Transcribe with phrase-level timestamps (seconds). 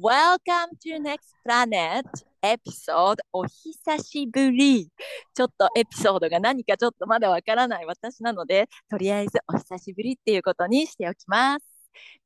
[0.00, 2.04] Welcome to Next Planet
[2.40, 4.88] エピソードお久しぶり。
[5.34, 11.66] ちょっとエピソードが何かちょっとまだわからない私なので、とりあえずお久しぶりっていうことにしておきます。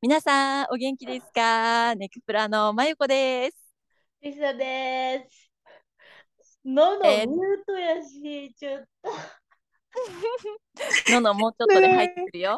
[0.03, 1.95] 皆さん、お元気ですか？
[1.95, 3.57] ネクプラのまゆこです。
[4.21, 5.49] リサです。
[6.63, 9.11] ののえーミュートやし、ちょっと。
[11.11, 12.55] ののもうちょっとで入ってくるよ。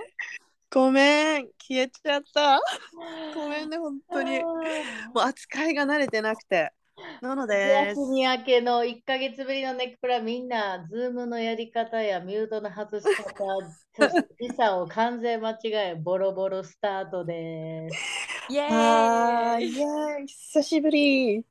[0.75, 2.59] ごめん、消えちゃった。
[3.33, 4.43] ごめんね、本当に。
[4.43, 4.59] も
[5.15, 6.73] う扱いが慣れてなくて。
[7.21, 8.11] なのです休。
[8.11, 13.45] み明けの1ヶ月ぶりのネクプラ、みんな、ズームのやり方やミュートの外し方、
[13.95, 17.97] そしてリサを完全間違え、ボロボロスタートです。
[18.49, 21.45] イエーイイエーイ、久しぶり。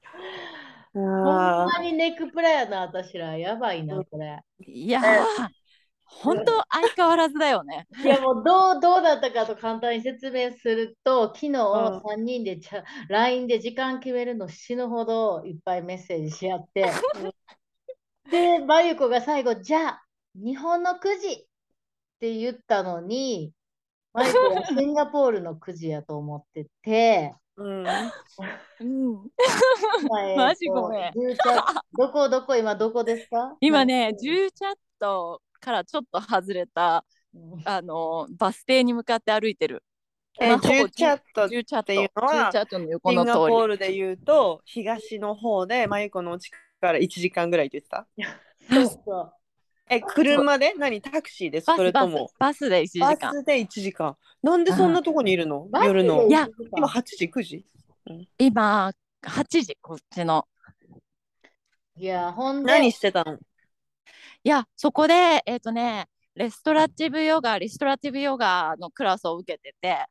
[0.92, 3.38] ほんあまにネクプラやな、私ら。
[3.38, 4.38] やばいな、これ。
[4.66, 5.48] いやー、
[6.22, 7.86] 本当相変わらずだよね。
[8.02, 11.54] いやもうどうどうだったかと簡単に説明すると、昨日ん。
[11.54, 16.86] 3人でちゃ LINE で時間決めるの死ぬほどいっぱいメッセージし合って、
[18.30, 21.44] で、まゆこが最後、じゃあ、日本の9時っ
[22.20, 23.52] て言ったのに、
[24.12, 27.82] まゆこはシンガポールの9時やと思ってて、ーうん、
[30.36, 31.12] マジごめん。
[31.96, 33.56] どこどこ今どこですか？
[33.60, 39.82] 今ね、10チャットからちょっと外れたうんあのバス停に向かって歩いてる。
[40.40, 48.06] えまあほぼ10チャット10チャットっていうのは10チャットの横のシンガポー通ルで言うと、東の方で、まゆこの家から1時間ぐらいって言ってた？
[48.86, 49.32] そうそう。
[49.88, 50.74] え、車で？
[50.76, 51.00] 何？
[51.00, 51.66] タクシーです？
[51.66, 52.30] それとも？
[52.38, 53.32] バスで1時バ間。
[53.32, 54.16] スで1時間。
[54.42, 55.68] なんでそんなとこにいるの？
[55.70, 56.26] バスで夜の？
[56.26, 56.30] い。
[56.30, 57.66] や今8時、9時？
[58.38, 58.92] 今
[59.22, 60.46] 8時こっちの。
[61.96, 63.38] いや、ほんで、何してたの？
[64.46, 70.04] いやそこでえっ、とねレストラティブヨガリストラティブヨガのクラスを受けてて。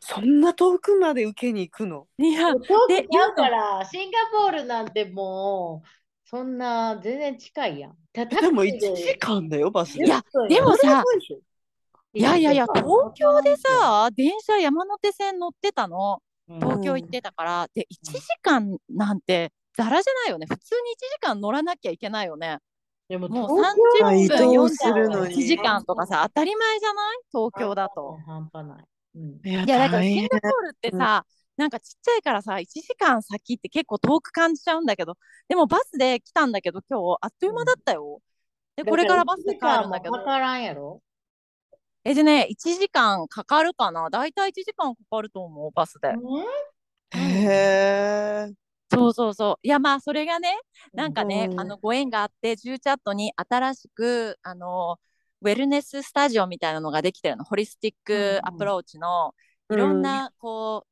[0.00, 2.06] そんな遠くまで受けに行くの？
[2.18, 5.88] いや遠くでちゃうから、シンガポールなんてもう、
[6.24, 7.96] そんな全然近いやん。
[8.12, 10.04] たでも1時間だよ、バスで。
[10.04, 11.02] いやでもさ
[12.12, 16.20] いやいやいや東京で、さ電車山手線乗ってたの。
[16.60, 20.46] 東京行ってたから、で1時間なんてザラじゃないよね。
[20.48, 22.58] 普通に1時間乗らなきゃいけないよね
[23.08, 27.16] でももう東京30移分動するの1に時間とかさ当たり前じゃない？
[27.32, 28.18] 東京だと。
[28.26, 28.84] 半端ない。
[29.14, 31.24] うんいやいやだからシンガポールってさ、
[31.56, 35.16] なんかちっちゃいからさ1時間先って結構遠く感じちゃうんだけど
[35.48, 38.20] でもバスで来たんだけど今日あっという間だったよ。
[38.76, 41.00] でこれからバスで帰るんだけどかからんやろ？
[42.04, 44.10] えでね1時間かかるかな？
[44.10, 46.14] 大体1時間かかると思うバスで。
[47.18, 48.52] へえ。
[48.90, 49.56] そうそうそう。
[49.62, 50.58] いやまあそれがね
[50.92, 54.98] なんかね、うんあのご縁があって10チャットに新しくあの
[55.42, 59.34] ウェルネススタジオみたいなのができてるのホリスティックアプローチの
[59.70, 60.88] いろんなこう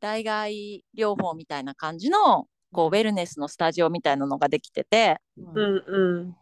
[0.00, 5.18] 代替療法みたいな感じのこうウェルネスのスタジオみたいなのができてて。
[5.36, 6.36] うんうん。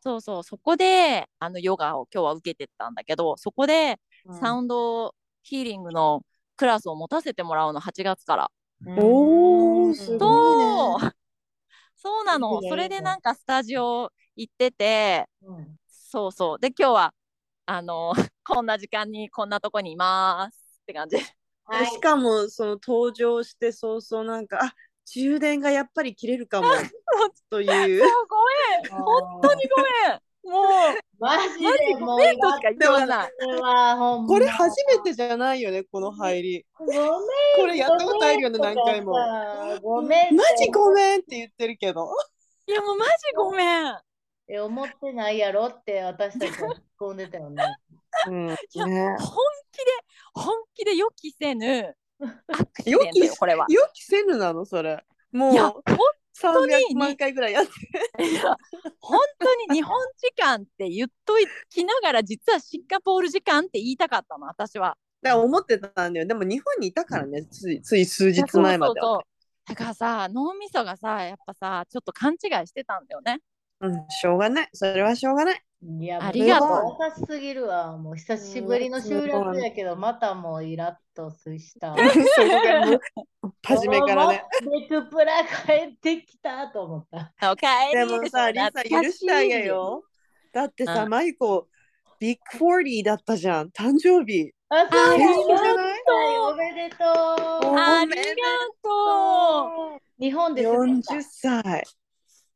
[0.00, 0.42] そうそう。
[0.42, 3.98] そこであのヨガを今日は受けてたんだけどそこで
[4.38, 6.22] サウンドヒーリングの
[6.56, 8.50] クラスを持たせてもらうの8月から。
[8.86, 11.04] おーすごいそう。
[11.04, 11.12] ね
[11.96, 12.56] そうなの。
[12.56, 15.78] いいねそれでなんかスタジオ行っててうん。
[15.86, 16.58] そうそう。
[16.58, 17.14] で今日は
[17.66, 18.12] あの
[18.46, 21.16] こんな時間にこんなとこにいますって感じ。
[21.64, 21.86] はい。
[21.86, 24.74] しかもその登場して早々なんかあ
[25.06, 26.68] 充電がやっぱり切れるかも
[27.50, 28.02] という。
[28.28, 28.36] ご
[28.82, 29.02] めん。
[29.02, 30.66] 本当にごめんもう
[31.18, 32.84] マジでもうごめんとしか言い。
[32.84, 33.30] ようがない
[34.26, 36.66] これ初めてじゃないよねこの入り。
[36.78, 37.08] ごめん
[37.56, 39.14] これやったことあるよね何回も。
[39.82, 42.08] ごめんマジごめんって言ってるけど。
[42.66, 43.98] いやもうマジごめん。
[44.46, 47.62] え思ってないやろって私たちは突っ込んでたよね。
[48.28, 49.36] うんいや、ね本
[49.72, 49.84] 気で
[50.34, 51.96] 本気で予期せぬ。
[52.84, 53.66] 予期よこれは。
[53.68, 55.02] 予期せぬなのそれ。
[55.32, 55.84] もいやう本
[56.40, 58.56] 当に300万回ぐらいやっていや
[59.00, 61.34] 本当に日本時間って言っと
[61.70, 64.96] きながら実はシンガポール時間って言いたかったの私は。
[65.22, 66.26] だから思ってたんだよ。
[66.26, 69.06] でも日本にいたからねついつい数日前までは。
[69.06, 69.22] そうそうそう。
[69.66, 73.40] だからさ脳みそがさやっぱさちょっと勘違いしてたんだよね。
[73.80, 74.68] うんしょうがない。
[74.72, 77.98] それはしょうがないいや、ありがとうも優しすぎるわ。
[77.98, 81.94] もう久しぶりの収録やけど、またもうイラッとした。
[83.62, 84.44] 初めからね。
[84.62, 87.52] ネクプラ帰ってきたと思った。
[87.52, 90.14] おかえでりもさリサ許してあげよう
[90.54, 91.68] だってさうんマイコ
[92.18, 95.92] ビッグ40だったじゃん誕生日あ、そうありがとうじゃな
[96.32, 97.76] いおめでとう。
[97.76, 98.24] ありが
[98.82, 101.84] とう日本で過ごした40歳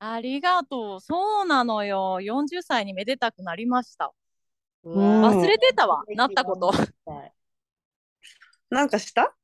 [0.01, 1.01] ありがとう。
[1.01, 2.21] そうなのよ。
[2.21, 4.13] 40歳にめでたくなりました。
[4.85, 6.69] 忘れてたわ、なったこと。
[6.69, 7.33] はい
[8.71, 9.35] なんかした？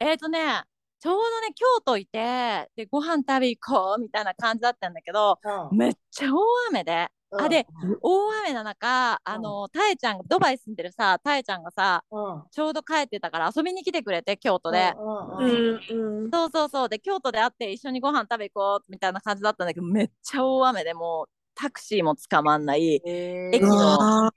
[0.00, 0.62] えっ、とね
[1.00, 5.38] ちょうどね京都いてでご飯食べ行こうみたいな感じだったんだけど
[5.70, 5.78] うん。
[5.78, 6.38] めっちゃ大
[6.70, 7.66] 雨でうんあで
[8.00, 12.42] 大雨の中あのたえちゃんがドバイ住んでるさたえちゃんがさうん。
[12.50, 14.94] ちょうど帰ってたから遊びに来てくれて京都で。
[14.98, 16.30] うんうんうん。
[16.30, 16.88] そうそうそう。
[16.88, 23.02] で京都で会って一緒にご飯食べ行こうみたいな感じだったんだけどめっちゃ大雨でもうタクシーも捕まんない。
[23.04, 24.32] へ駅うのわ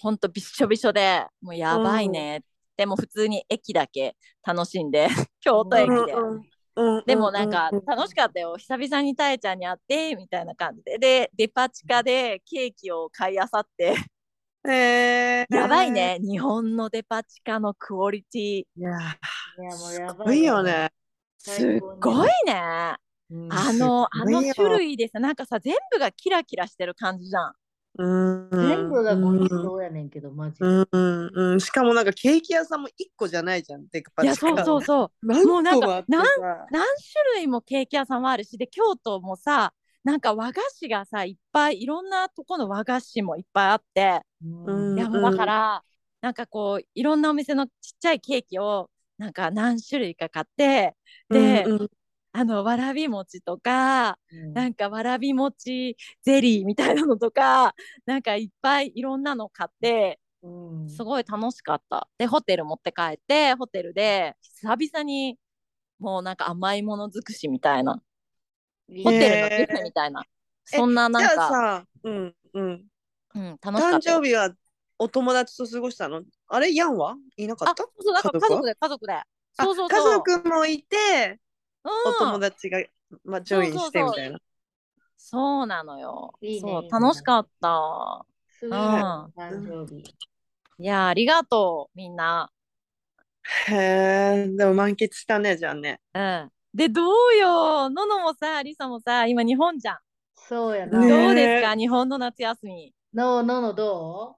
[0.00, 2.42] ほんとびっしょびしょでもうやばいね、
[2.76, 4.16] でも普通に駅だけ
[4.46, 5.08] 楽しんで
[5.40, 6.42] 京都駅で、うんうん
[7.06, 8.56] でもなんかう楽しかったよ。
[8.56, 10.98] 久々にたえちゃんに会ってみたいな感じで。
[10.98, 13.96] でデパ地下でケーキを買いあさって。
[14.68, 15.54] へー。
[15.54, 16.18] やばいね。
[16.20, 18.40] 日本のデパ地下のクオリティ。
[18.40, 18.98] いや
[19.72, 20.90] すやばごいよね。
[21.38, 22.94] すっごいね。
[23.30, 27.52] うんあのあの種類でさなんかさ全部がキラキラしてる感じじゃん
[27.98, 28.48] うん。
[28.50, 30.66] 全部がごちそうやねんけど、マジで。
[30.66, 30.88] うん。
[30.92, 31.30] うん。
[31.34, 31.60] うん。
[31.60, 33.88] しかもなんかケーキ屋さんも一個じゃないじゃん。
[33.88, 35.26] デカパいやそうそうそう。
[35.26, 36.66] 何もうなんか個もあってさ。
[36.70, 36.86] 何種
[37.36, 39.72] 類もケーキ屋さんもあるしで京都もさ
[40.04, 44.20] なんか和菓子がさいっぱいいろんなとこの和菓子もいっぱいあって。
[44.44, 44.98] うんうん。
[44.98, 45.82] いやもうだから
[46.20, 50.94] なんかこういろんなお店のちっちゃいケーキをなんか何種類か買って
[51.28, 51.90] で、うんうん
[52.32, 54.52] あのわらび餅とかうん。
[54.52, 57.74] なんかわらび餅ゼリーみたいなのとか
[58.06, 60.88] なんかいっぱいいろんなの買ってうん。
[60.88, 62.08] すごい楽しかった。
[62.18, 65.38] でホテル持って帰ってホテルで久々に
[65.98, 68.00] もうなんか甘いもの尽くしみたいな。
[69.04, 70.24] ホテルのビュッフェみたいな、
[70.64, 72.84] そんななんじゃあか、さうんうん。
[73.34, 74.20] うん、楽しか誕ったよ。
[74.22, 74.50] 生日は
[74.98, 76.22] お友達と過ごしたの？
[76.46, 77.82] あれヤンはいなかあった？
[77.82, 79.22] そうそうだから家族で家族で。
[79.60, 80.96] そうそう家族もいて
[81.28, 81.38] うん、
[81.84, 82.82] お友達が、
[83.24, 84.38] まあ、ジョインしてみたいな。
[85.16, 86.32] そうなのよ。
[86.34, 86.70] そういいね。
[86.70, 88.24] いいね楽しかった。
[88.58, 88.78] すごい。
[88.78, 90.02] な誕生日。
[90.80, 92.50] いやありがとうみんな。
[93.68, 96.00] へえでも満喫したねじゃあね。
[96.14, 96.50] うん。
[96.74, 97.88] でどうよ。
[97.90, 99.98] ののもさりさもさ今日本じゃん、
[100.36, 100.98] そうやな。
[100.98, 101.74] ねどうですか？
[101.74, 102.92] 日本の夏休み。
[103.14, 104.36] のののど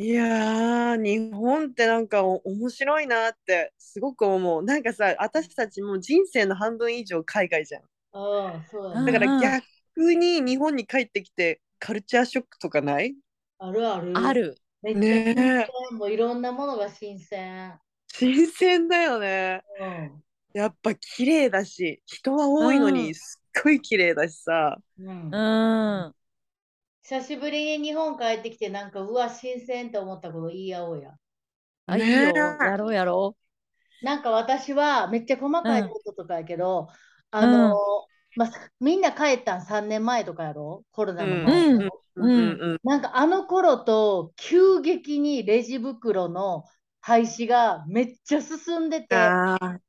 [0.00, 9.12] いやー日本ってなんかお面白いなってすごく思うなんかさ私たちもう人生の半分以上海外じゃんうああ、そうやうんだな。
[9.12, 9.26] から
[9.96, 13.14] 逆に日本に帰ってきてカルチャーショックとかない？
[13.58, 14.12] あるある。
[14.14, 14.32] あ。
[14.32, 15.98] るめっちゃねえ新鮮。
[15.98, 17.78] もういろんなものが新鮮。
[18.08, 20.24] 新鮮だよねうん。
[20.52, 26.14] やっぱ綺麗だし人は多いのうんにすっごい綺麗だしさうんうん
[27.10, 31.12] 久しぶりに日本帰ってきて、なんか、うわ、新鮮って思ったこと言い合おうや。
[31.86, 32.58] あいいねよ。
[32.62, 33.36] えやろうやろ
[34.00, 36.88] なんか私はめっちゃ細かいこととかやけど、
[37.30, 37.74] あの、
[38.36, 40.84] まあ、みんな帰ったん3年前とかやろ？
[40.92, 41.90] コロナの前、うん。
[42.16, 42.52] うん。
[42.52, 46.64] うんうんなんかあの頃と急激にレジ袋の
[47.02, 49.36] 廃止がめっちゃ進んでて、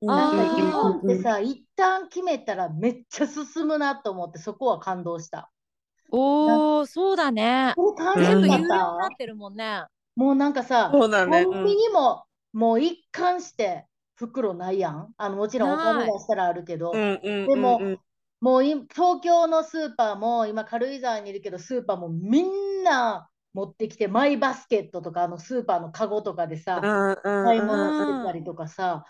[0.07, 5.51] なんか日本ってさ、一旦決めたらめっちゃ進むなと思ってそこは感動した。
[6.11, 7.73] おーそうだね。
[7.75, 9.83] これ感全部有料になってるもんね。
[10.15, 11.45] もうなんかさ、そうだね。
[11.45, 13.85] コンビニももう一貫して
[14.15, 15.13] 袋ないやん。
[15.17, 17.47] あのもちろんお金出したらあるけど、うんうんうんうん。
[17.47, 17.79] でも
[18.41, 26.81] もうい東京のスーパーも今軽井沢にいるけどスーパーもみんな持ってきてマイバスケットとかあのスーパーのカゴとかでさ、
[27.23, 29.05] 買い物してたりとかさ、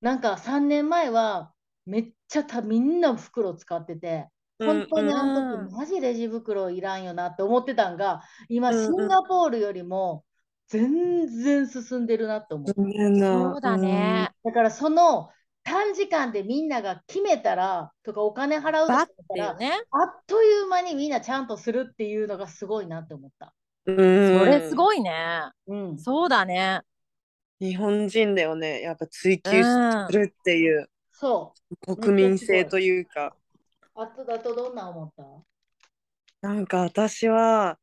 [0.00, 1.52] なんか3年前は
[1.86, 5.68] めっちゃたみんな袋使ってて、本当にあのうん。
[5.68, 10.24] 時マジレジ袋いらんよなって思ってたんが、今シンガポールよりも
[10.68, 12.68] 全然進んでるなって思う。
[12.68, 14.30] そうだね。
[14.44, 15.30] だからその
[15.64, 18.92] 短時間でみんなが決めたらとかお金払うと
[19.34, 19.72] かね。
[19.90, 23.54] あっという間にみんなちゃんとするっていうのがすごいなって思った。
[23.86, 24.38] うん。
[24.38, 25.50] それすいごいね。
[25.66, 25.98] うん。
[25.98, 26.80] そうだね。
[27.60, 28.80] 日本人だよね。
[28.82, 30.88] やっぱ追求するっていう。
[31.12, 31.54] そ
[31.86, 31.96] う。
[31.96, 33.34] 国民性というか
[33.96, 35.22] あとだとどんな思った？
[36.48, 37.78] なんか私は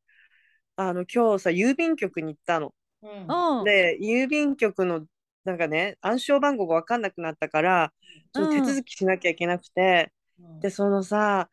[0.76, 2.74] あの今日さ郵便局に行ったの。
[3.02, 3.58] うん。
[3.58, 3.64] うん。
[3.64, 5.06] で郵便局の
[5.44, 7.92] なんかね暗証番号が分かんなくなったから
[8.32, 10.60] ちょっと手続きしなきゃいけなくて、うん。
[10.60, 11.48] でそのさ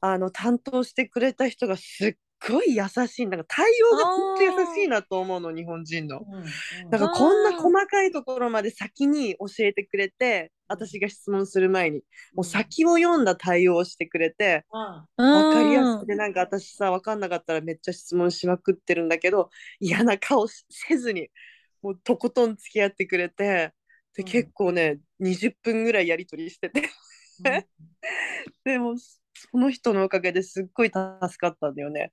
[0.00, 2.14] あの担当してくれた人がすっ
[2.50, 3.26] ごい優しい。
[3.26, 6.22] なんか対応が本当優しいなと思うの日本人の。
[6.90, 12.02] だからこんな細かいところまで先に教えてくれて私が質問する前に
[12.34, 21.28] もう先を読んだ対応をしてくれてあ分かりやすくてなんか私さ分かんなかったらめっちゃ質問しまくってるんだけど嫌な顔しせずに
[21.82, 23.72] もうとことん付き合ってくれて
[24.16, 24.24] でうん。
[24.24, 26.82] 結構ね20分ぐらいやり取りしてて。
[28.64, 28.94] でも
[29.50, 31.00] その人のおかげですっごい助
[31.38, 32.12] かったんだよね。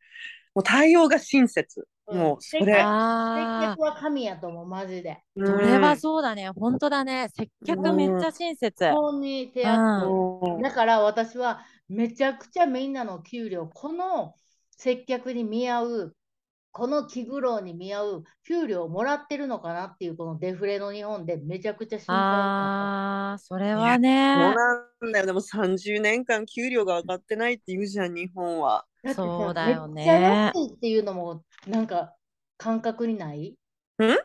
[0.56, 1.88] う対応が親切。
[2.08, 2.66] うんもうそれ。
[2.66, 5.12] 接あ客は神やと思う、マジで。
[5.12, 6.50] あ、それはそうだね。
[6.50, 7.28] 本当だね。
[7.30, 8.92] 接客めっちゃ親切。
[8.92, 10.08] 本に手厚い。
[10.08, 14.34] うんだから私はめちゃくちゃみんなの給料、この
[14.72, 16.16] 接客に見合う、
[16.72, 24.36] この気苦労に見合う給料をもらってるのかなっていうこのデフレの日本でめちゃくちゃ心配ああ、それはそうね。
[24.38, 25.26] なんだよ。
[25.26, 28.86] でも30年間給料が上がってないって言うじゃん、日本は。
[29.16, 32.16] そうだよね めっちゃ安いっていうのもなんか
[32.58, 33.56] 感覚にない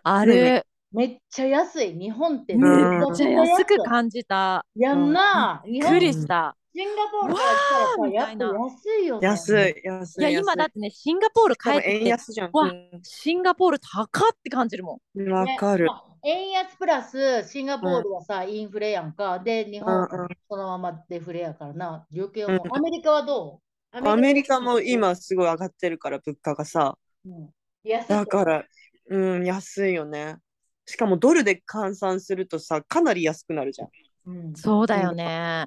[0.02, 0.64] ある？
[0.92, 1.98] めっちゃ安い。
[1.98, 4.64] 日本ってめうんっちゃ安く感じた。
[4.76, 5.62] やんな。
[5.66, 6.56] びっくりした。
[6.76, 9.26] シンガポールから来たらさ、いなやっぱ安いよね。
[9.28, 10.20] 安い、安い。
[10.20, 12.50] いや、今だってね、シンガポール帰多分って円安じゃん。
[12.52, 15.20] わシンガポール高って感じるもん。
[15.20, 15.90] うんわかるね。
[15.90, 19.38] まあ円安プラスシンガポールはさ、インフレやんか。
[19.38, 20.08] で、日本
[20.48, 22.06] そのままデフレやからな。
[22.10, 22.60] 余計思う。
[22.70, 23.60] アメリカはど
[23.92, 23.96] う？
[24.08, 26.96] アメリカも、今すごい上がってるから、物価がさ。
[27.26, 27.50] うん、
[27.84, 28.64] 安いだから、
[29.10, 30.38] うん、安いよね。
[30.86, 33.88] しかもドルで換算するとさ、かなり安くなるじゃん。
[34.26, 35.66] うん、そうだよね。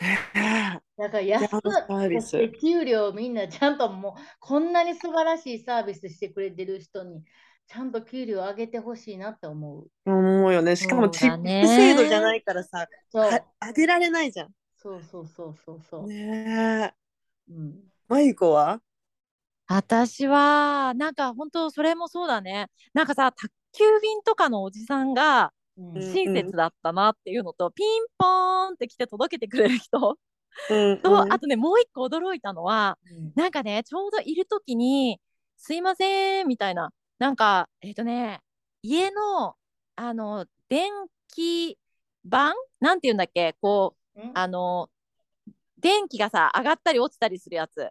[0.00, 1.62] ねだから安く、
[2.30, 7.22] て給料みんなちゃんともう、こんなに素晴らしいサービスしてくれてる人に、
[7.66, 9.86] ちゃんと給料上げてほしいなって思う。
[10.06, 10.76] え思うよね。
[10.76, 14.48] しかもチップ制度じゃないからさ、そうは上げられないじゃん。
[14.76, 16.06] そうそうそうそうそう。
[16.06, 16.94] ね
[17.48, 17.52] え。
[17.52, 17.74] うん
[18.06, 18.80] マユコは？
[19.66, 22.68] 私は、なんか本当それもそうだね。
[22.92, 30.18] なんかさ、宅急便とかのおじさんが親切だったなっていうのと、ピンポーンって来て届けてくれる人。
[30.70, 31.32] うんと、うん。
[31.32, 33.32] あとね、もう一個驚いたのは、うん。
[33.34, 35.20] なんかね、ちょうどいるときに、
[35.56, 36.92] すいません、みたいな。
[37.18, 38.40] なんか、えっ、とね、
[38.82, 39.56] 家の、
[39.96, 40.90] あの、電
[41.28, 41.78] 気
[42.24, 43.54] 板なんて言うんだっけ？
[43.60, 44.30] こう、うん。
[44.34, 44.88] あの、
[45.78, 47.88] 電気がさ、上がったり落ちたりするやつ。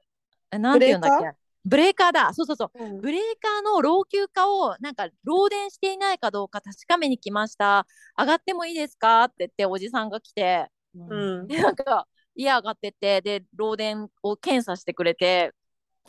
[0.51, 1.37] えなんて言うんだっけ？
[1.65, 2.33] ブレーカーだ。
[2.33, 2.83] そうそうそう。
[2.83, 3.01] うん。
[3.01, 7.87] ブレーカーの老朽化を、なんか、漏電していないかどうか確かめに来ました。
[8.17, 9.23] 上がってもいいですか？
[9.25, 11.47] って言って、おじさんが来て、うん。
[11.47, 15.53] で、なんか、家上がってって、で、漏電を検査してくれて、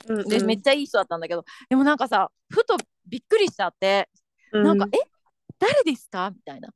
[0.08, 4.08] うんで、めっちゃいい人だったんだけど、でもなんかさ、ふとびっくりしちゃって、
[4.52, 4.98] なんか、え、
[5.58, 6.30] 誰ですか？
[6.30, 6.70] みたいな。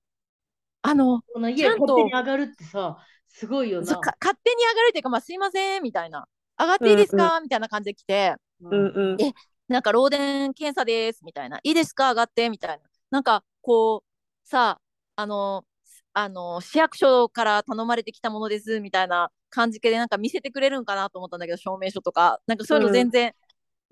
[0.83, 3.87] あの、この家ちゃんと勝手に上がるってさ、すごいよな。
[3.87, 6.29] 勝手に上がるっていうか、まあ、すいません、みたいな。
[6.59, 8.71] 上がっていいですか、みたいな感じで来て、うん。
[8.73, 9.33] うんえ
[9.69, 11.59] なんか漏電検査です、みたいな。
[11.63, 12.11] いいですか？
[12.13, 12.83] 上がって、みたいな。
[13.11, 14.81] なんか、こう、さ、
[15.15, 15.67] あの、
[16.15, 22.41] あの、市役所から頼まれてきたものです、みたいな感じで、なんか見せてくれるんかなと思ったんだけど、証明書とか。
[22.47, 23.35] なんかそういうの全然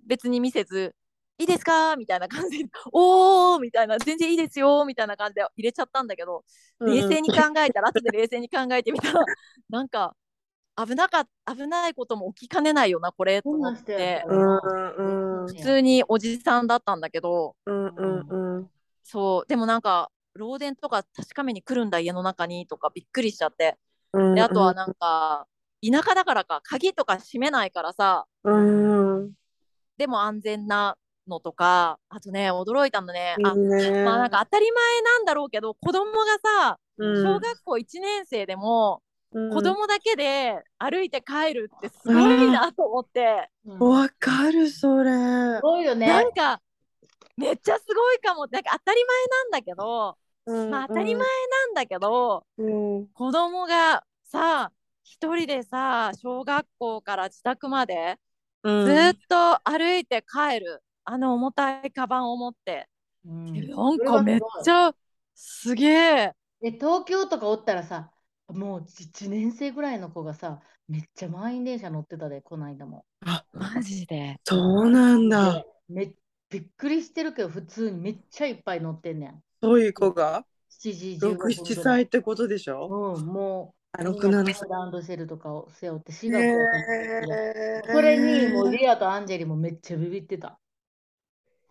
[0.06, 0.94] 別に見せず、
[1.38, 1.94] いいですか？
[1.96, 3.60] みたいな感じで、おー！
[3.60, 4.86] みたいな、全然いいですよ！
[4.86, 6.42] みたいな感じで入れちゃったんだけど、
[6.80, 7.82] 冷静に考えた。
[7.82, 9.22] ら、後で冷静に考えてみたら、
[9.68, 10.16] なんか、
[10.76, 14.22] 危なか危ないことも起きかねないよな、これ、と思って。
[14.26, 14.34] ら。
[14.34, 14.60] な
[14.96, 15.46] うんうん。
[15.46, 18.70] 普通におじさんだったんだけど、うんうんうん。
[19.02, 23.78] そう、でもなんか、漏電とか確かめに来るんだ、家の中にとかびっくりしちゃって。
[24.12, 25.46] うんで、あとはなんか、
[25.82, 29.32] 田舎だからか、鍵とか閉めないからさ、うん。
[29.96, 34.04] でも安全なのとか、あとね、驚いたのね、あいい、ね。
[34.04, 37.22] まあなんか当たり前なんだろうけど、子供がさ、うん。
[37.22, 39.05] 小学校1年生でも、うん
[39.50, 45.10] 子供だけで歩いて帰るってすごいなと思って、うんわかるそれ
[45.56, 46.06] すごいよね。
[46.06, 46.62] なんか、
[47.36, 48.46] めっちゃすごいかも。
[48.50, 50.16] なんか当たり前なんだけど、
[50.70, 58.16] まあ当たり前なんだけど、うん子供がさ、一人でさ、小学校から自宅まで
[58.62, 60.82] うんずっと歩いて帰る。
[61.04, 62.88] あの重たいカバンを持って。
[63.26, 64.94] うんなんかめっちゃ
[65.34, 66.32] すげえ。
[66.62, 68.10] え東京とかおったらさ、
[68.48, 73.04] もう1年生ぐらいの子がさ、めっちゃ満員電車乗ってたで、この間も。
[73.52, 74.40] マジで。
[74.44, 76.14] そうなんだでめ
[76.48, 79.42] びっくりしてるけど、普通にめっちゃいっぱい乗ってんねん。
[79.62, 83.14] そういう子が？7時15分ぐらい67歳ってことでしょ？
[83.16, 86.78] うん、もあう、6 7歳ランドセルとかを背負って4月へやった
[87.28, 90.58] えそれに、もうリアとアンジェリもめっちゃビビってた。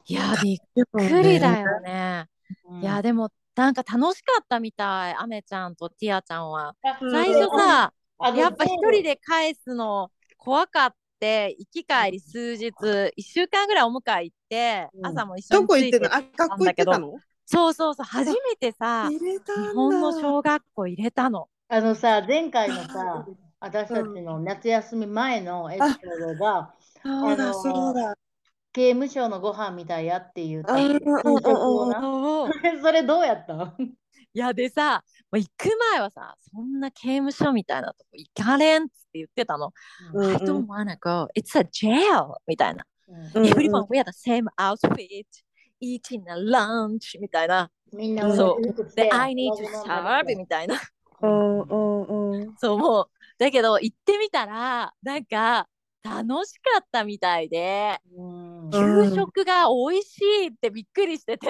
[0.08, 2.27] いや、びっびっくりだよね。
[2.70, 5.16] うんいや、でもなんか楽しかったみたい。
[5.16, 6.76] アメちゃんとティアちゃんは。
[7.12, 7.94] 最初さ、
[8.36, 12.72] やっぱ一人で返すの怖かって、行き帰り数日、
[13.16, 15.06] 一週間ぐらいお迎え行って、うん。
[15.06, 17.20] 朝も一緒どについてこ行ってんのあ、学校行ってたの？
[17.46, 19.20] そうそうそう、初めてさ、日
[19.74, 21.48] 本の小学校入れたの。
[21.68, 23.26] あのさ、前回のさ、
[23.60, 28.16] 私たちの夏休み前のエピソードが、そうだあのそうだ
[28.75, 32.01] 刑務所のご飯みたいやっていうあうんうんうんうん給食をな
[32.84, 33.94] それどうやったいい
[34.34, 35.01] やでさ、
[35.32, 39.72] まあ、行く前はさ、そんな刑務所みたいなとこ行かれんって言ってたの。
[40.13, 41.29] うん I don't wanna go.
[41.38, 42.34] It's a jail!
[42.46, 42.86] みたいな。
[43.08, 45.25] うんうん Everyone wear the same outfit,
[45.82, 47.72] eating a lunch みたいな。
[47.94, 50.82] みんなそうで、て I need to serve みたいな。
[51.22, 55.70] うんうんうんそう、もう、だけど行ってみたら、なんか
[56.10, 58.70] 楽しかったみたいで、うん。
[58.72, 61.48] うん給食が美味しいってびっくりしてて、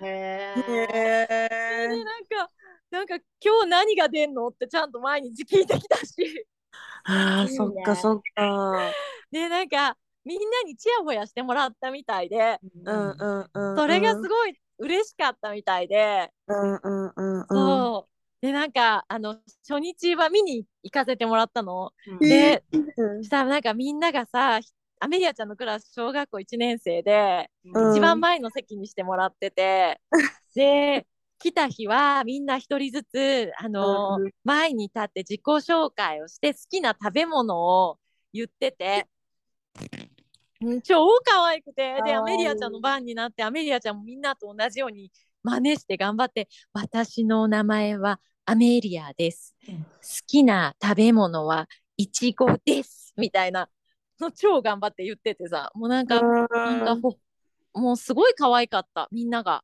[0.00, 2.52] へえなんか、
[2.90, 6.46] なんか今日何が出んのってちゃんと毎日聞いてきたし、
[7.04, 7.56] あーね。
[7.56, 8.96] そっかそっか。
[9.30, 13.76] で、なんかみんなにチヤホヤしてもらったみたいで、うんうんうん。
[13.76, 17.46] それがすごい嬉しかったみたいで、うんうんうんうん。
[17.52, 17.75] そう。
[18.46, 21.92] で、なんか、あの、初日は見に行かせてもらったの。
[22.06, 22.18] うん。
[22.20, 22.62] で、
[22.96, 23.24] うん。
[23.24, 24.60] したらなんかみんながさ、
[25.00, 27.96] アメリアちゃんのクラス小学校1年生で、うん。
[27.96, 30.00] 一番前の席にしてもらってて、
[30.54, 31.08] で、
[31.40, 37.98] 来た日はみんな一人ずつ、あのうん前に立って自己紹介をして好きな食べ物を
[38.32, 39.08] 言ってて、
[40.60, 45.10] うん超可愛くて、で、アメリアちゃんの番になって、アメリアちゃんもみんなと同じように
[45.46, 49.54] 真似して頑張って、私の名前はアメリアです。
[49.68, 49.84] うん。
[49.84, 49.88] 好
[50.26, 53.14] きな食べ物はいちごです。
[53.16, 53.68] みたいな。
[54.18, 56.48] の超頑張って言っててさ、もうなんか、なん
[56.84, 57.16] かほ
[57.74, 59.62] もうすごい可愛かった、みんなが。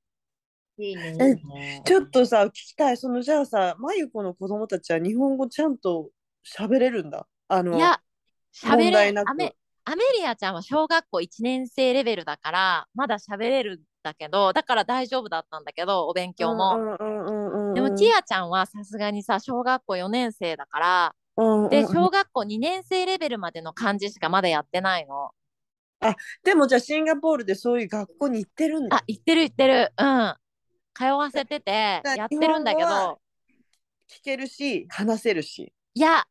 [0.79, 1.83] いいね。
[1.85, 2.97] ちょっとさ聞きたい。
[2.97, 6.11] そのじゃあさまゆこの子供たちは日本語ちゃんと
[6.47, 7.27] 喋れるんだ？
[7.49, 8.01] あのいや、
[8.55, 9.31] 喋れなく。
[9.31, 16.77] アメアメリアちゃんは小学校1年生レベルだから、まだ喋れるんだけど、だから大丈夫だったんだけど、お勉強も。
[17.75, 25.31] でも、ティアちゃんはさすがにさ、小学校4年生だから、うんうんで、小学校2年生レベルまでの漢字しかまだやってないの。
[26.43, 29.93] でもじゃあシンガポールでそういう学校に行ってるんだあ、言ってる言ってる。
[29.97, 30.35] うん。
[30.95, 33.21] 通わせてて、だやってるんだけど、
[34.09, 36.25] 聞けるし話せるしいや、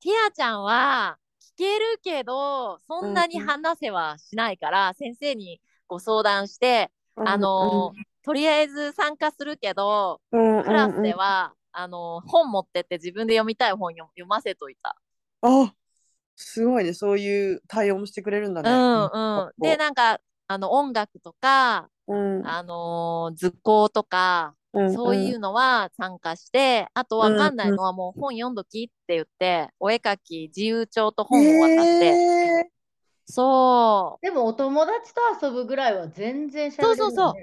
[0.00, 1.23] ティアちゃんは聞
[1.56, 14.96] けるけど、そんなに話せはしないから、先生にご相談して、あのーとりあえず参加するけど、うんクラスでは、あのー本持ってって自分で読みたい本読読ませといた。
[15.42, 15.74] あ
[16.36, 16.94] すごいね。
[16.94, 18.70] そういう対応もしてくれるんだね。
[18.70, 19.52] うんうん。
[19.58, 22.46] で、なんか、あの音楽とか、うん。
[22.46, 32.64] あのー図工とか、うんそういうのは参加して、あとわかんないのはもう本読んどきって言って、お絵かき、自由帳と本を渡して、へー
[33.26, 34.26] そう。
[34.26, 37.14] でもお友達と遊ぶぐらいは全然しゃべれるよ、ね。
[37.14, 37.34] そうそう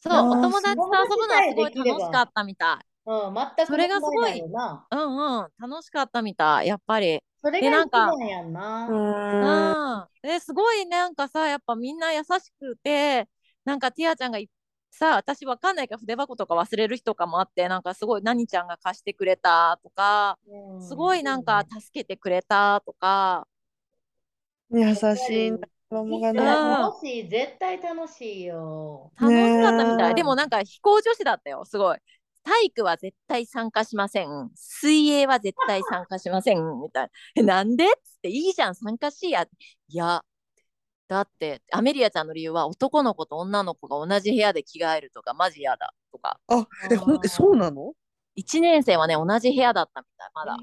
[0.00, 2.86] そうあーお友達と遊ぶのはすごい楽しかったみたい。
[3.06, 4.40] うん、全くそれがすごい。
[4.90, 7.20] うんうん、楽しかったみたい、やっぱり。
[7.40, 8.86] それが一でなんか番やんな。
[8.88, 10.06] うんうん。
[10.22, 12.26] ですごいなんかさ、やっぱみんな優し
[12.58, 13.28] くて、
[13.64, 14.48] なんかティアちゃんがい
[14.90, 23.46] さ、私わかんないから筆箱とか忘れる日とかもあって、なんかすごい何ちゃんが貸してくれたとか、うんすごいなんか助けてくれたとか、
[24.70, 29.12] 優しいな子供がね楽しい、絶対楽しいよ。
[29.20, 30.14] 楽しかったみたい。
[30.14, 31.98] でもなんか飛行女子だったよ、すごい。
[32.44, 34.50] 体育は絶対参加しません。
[34.54, 36.58] 水泳は絶対参加しません。
[36.80, 37.10] みたいな。
[37.36, 37.84] えなんで？
[37.86, 39.46] っつって、いいじゃん、参加しや。
[39.88, 40.22] いや、
[41.08, 46.38] だって、アメリアちゃんの理由は男の子と女の子が同じ部屋で着替えるとか、マジ嫌だとか。
[46.48, 47.94] あえほんえそうなの
[48.34, 50.56] ？1年生はね、同じ部屋だったみたい、まだ。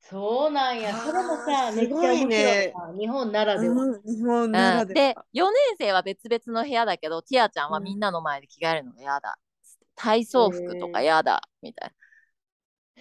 [0.00, 0.96] そうなんや。
[0.96, 2.92] それもさ、めっちゃねな。
[2.98, 3.74] 日本ならでは。
[3.74, 9.36] うん日本うならでんでは、4年生は別々の部屋だけど、ティアちゃんはみんなの前で着替えるのが嫌だ。
[9.96, 11.92] 体操服とか嫌だ、みたい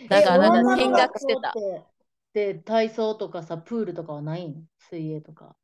[0.10, 0.20] な。
[0.22, 1.54] だからなんか見学してた。
[1.56, 1.84] え。
[2.34, 5.56] で、体操とかさ、プールとかはないん水泳とか。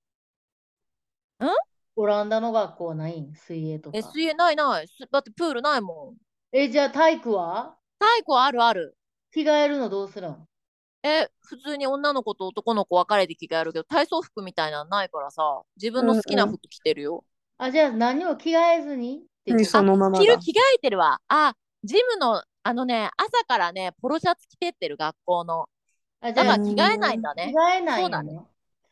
[1.47, 1.55] ん？
[1.95, 3.33] オランダの学校はないん？
[3.35, 4.01] 水泳とかえ、。
[4.01, 4.87] 水泳ないない。
[4.87, 6.17] すだってプールないもん。
[6.51, 7.77] え、じゃあ体育は？
[7.99, 8.97] 体育はあるある。
[9.31, 10.47] 着替えるのどうするん？
[11.03, 17.25] え、普通に女の子と男の子分かれて着替えるけど、体操服みたいなのないからさ、自分の好きな服着てるよ。
[17.57, 19.23] あ、じゃあ何も着替えずに？
[19.23, 21.19] ってうんそのままだ着る、着替えてるわ。
[21.27, 25.67] あ、ジムの、あのね、朝からね、ポロシャツ着てってる学校の。
[26.21, 27.53] あ、じだからゃあ着替えないんだ着ね。
[27.53, 28.45] 替えないんそうだやね。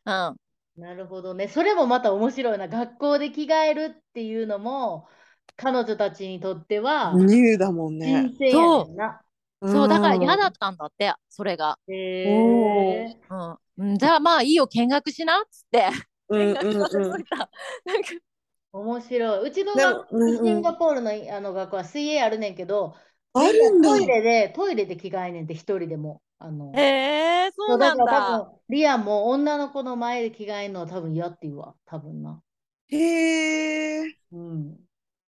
[0.06, 0.38] うん。
[0.82, 1.48] なるほどね。
[1.48, 2.68] それもまた面白いな。
[2.68, 5.08] 学校で着替えるっていうのも、
[5.56, 9.24] 彼女たちにとっては、ニューだもんね新鮮やねんな。
[9.66, 11.78] そう、だから嫌だっったんだって、それが。
[11.88, 13.22] へおえ。
[13.30, 13.58] うん。
[13.78, 15.88] うんじゃあまあいいよ、見学しなっつって。
[16.30, 17.38] うん見学させうんうんといた。
[17.86, 18.10] なんか、
[18.74, 19.50] 面白い。
[19.50, 22.96] うちの学うんうんシンガポールのあの学校は水泳あるねんけど、
[23.34, 26.24] あるんだトイレで、トイレで着替えねんって一人でも。
[26.42, 28.12] あの、へえ、そそううだからなんだ。
[28.22, 31.76] 多分、リアンも女の子の前で着替えるのは多分嫌って言うわ。
[31.86, 32.42] 多分な。
[32.90, 32.98] へ
[34.04, 34.78] えうん。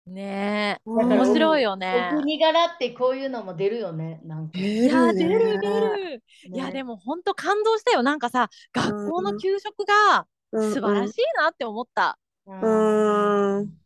[0.08, 2.10] ねえ、面白いよおね。
[2.16, 4.20] 国柄ってこういうのも出るよね。
[4.24, 4.58] なんか。
[4.60, 6.24] 出いや、出る出る。
[6.44, 8.04] いや、でも本当感動したよ。
[8.04, 12.18] なんかさ、学校の給食が素晴らしいなって思った。
[12.46, 12.52] う。
[12.52, 13.82] うん。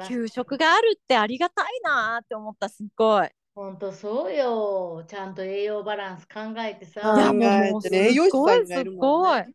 [0.00, 3.30] 給食があるってありがたいなって思った、すっごい。
[3.60, 5.04] 本当そうよ。
[5.06, 7.14] ちゃんと栄養バランス考えてさ。
[7.14, 9.52] いや、考もう、もうすえてね栄養士ごい、すさんがいるもごいんね。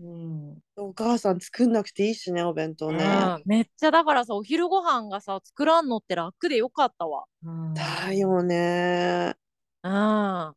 [0.00, 0.58] うん。
[0.76, 3.04] お母さん作んなくていいしね、お弁当ね。
[3.04, 7.24] うん、めっちゃだからさ、お昼ご飯がさ、作らんのって楽でよかったわ。
[7.44, 9.34] うんだよね。
[9.82, 10.54] うん。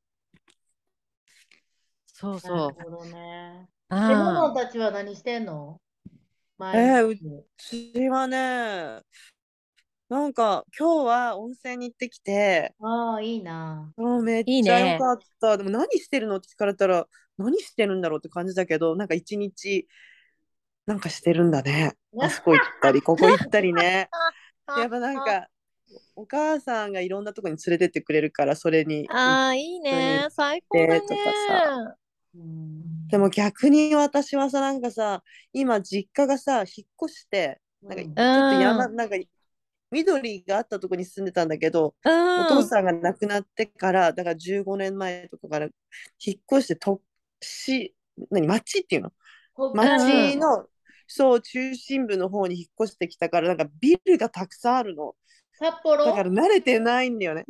[2.07, 3.69] そうなそるほどね。
[3.89, 3.95] う。
[3.95, 4.55] うえ、ママん。
[4.55, 5.81] たちは何してんの？
[6.73, 7.21] え毎ー、う日。
[7.57, 9.01] ちはね、
[10.07, 13.91] なんか今日は温泉に行ってきて、ああ、いいな。
[13.97, 15.57] もうめっいいねちゃ良かった。
[15.57, 16.37] でも何してるの？
[16.37, 19.87] って聞かれたら、何してるんだろうって感じだけど、なんか一日、
[20.85, 21.95] なんかしてるんだね。
[22.19, 24.09] あそこ行ったり、ここ行ったりね。
[24.77, 25.47] やっぱなんか、
[26.15, 29.07] お母さんがいろんなとこに連れてってくれるから、それに。
[29.09, 30.27] ああ、いいね。
[30.29, 31.15] 最高だとか
[31.47, 31.93] さね。
[32.35, 33.07] うん。
[33.07, 38.21] でも逆に私はさ、なんかさ、今実家がさ、引っ越して、なんかちょっと
[38.61, 39.15] 山、うんなんか
[39.91, 42.41] 緑があったとこに住んでたんだけど、うん。
[42.41, 45.67] お父さんが亡くなってから、だから15年前とかから
[46.25, 47.01] 引っ越して都
[47.41, 47.95] 市、
[48.31, 49.11] 何、町っていうの？
[49.73, 50.65] 町の、
[51.07, 55.15] そう、中心部の方に引っ越してきたから、なんかビルがたくさんあるの。
[55.53, 56.03] 札幌？
[56.03, 57.41] だから慣れてないんだよね。
[57.41, 57.45] ん？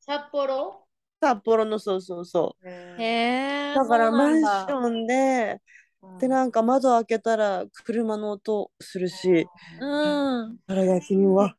[0.00, 0.86] 札幌？
[1.20, 3.04] 札幌のそうそうそへへ
[3.70, 3.72] え。
[3.72, 3.76] う。
[3.76, 5.60] だからマンションで、
[6.18, 9.46] で、なんか窓開けたら車の音するし、
[9.80, 10.58] うん。
[10.66, 11.56] あれが君は、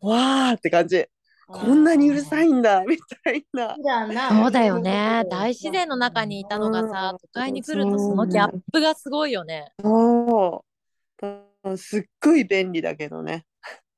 [0.00, 1.06] わーって感じ。
[1.50, 3.74] こんなにうるさいんだ、みたいな。
[4.28, 5.24] そうだよね。
[5.30, 9.72] 大自然の中にいたのがさ、うん都会に来るとそのギャップがすごいよね。
[9.82, 10.64] そ
[11.22, 11.26] う。
[11.26, 13.46] うんすっごい便利だけどね。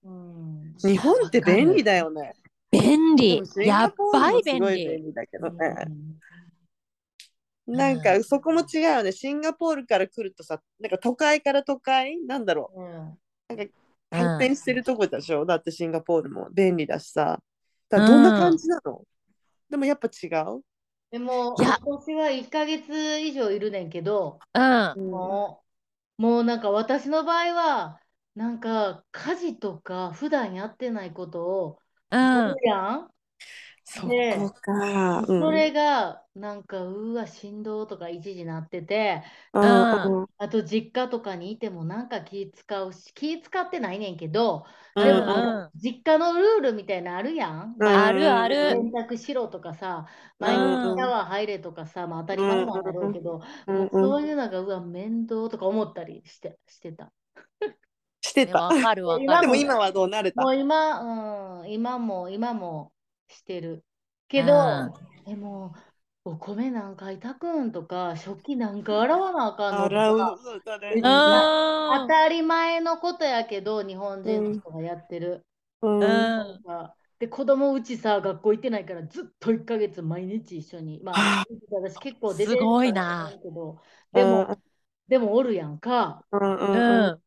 [0.05, 2.35] うん日本って便利だよね。
[2.71, 4.89] 便利やっガポールばいもすごい便利。
[4.97, 5.69] 便利だけどうね。
[7.73, 9.11] んなんかそこも違うよね。
[9.13, 12.17] シンガポールから来るとさ、なんか都会から都会？
[12.27, 13.71] なんだろうんう。
[14.11, 15.47] 発展してるとこでしょ。
[15.47, 17.41] だってシンガポールも便利だしさ。
[17.89, 19.03] だどんな感じなの、
[19.69, 20.63] でもやっぱ違う？
[21.11, 24.95] でも私は1ヶ月以上いるねんけど、うん。
[25.11, 25.65] も
[26.19, 28.01] う、もうなんか私の場合は、
[28.37, 31.79] なんか家事とか普段やってないことを
[32.11, 32.57] うんやる。
[32.63, 33.11] やん？
[33.93, 35.25] そでこか。
[35.27, 47.75] うんそれがなんかうわしんどとか一時なってて、あと実家とかにいてもなんか気使うし、気使ってないねんけど、うんでもうん実家のルールみたいなのあるやん。
[47.79, 48.71] うんあるある。
[48.71, 50.07] 洗濯しろとかさ、
[50.39, 57.11] うん毎日シャワー入れとかさ、まあ当たり前なんだろうけど、うんもうそういうのがうわ面倒とか思ったりしてしてた。
[58.23, 58.69] してた。
[58.71, 59.47] ねわかるわ今かる。
[59.49, 60.43] でも今はどう慣れた？
[60.43, 62.93] もう今、うん、今も今も
[63.31, 63.85] してる。
[64.29, 64.93] けど、
[65.25, 65.75] でも
[66.25, 70.41] お米何回炊くんとか、食器何回洗わなあかんのと洗うか。
[71.89, 75.47] 当うたり前のことやけど、日本人の人がやってる。
[75.83, 76.27] うんん。
[76.35, 81.01] なんかで、子供うちさ、学校行ってないから、ずっと1ヶ月毎日一緒に。
[81.03, 83.41] まあ、私結構出てるすごいな
[84.13, 84.57] でも、
[85.09, 86.27] でもおるやんか。
[86.33, 87.23] うんうんううんん。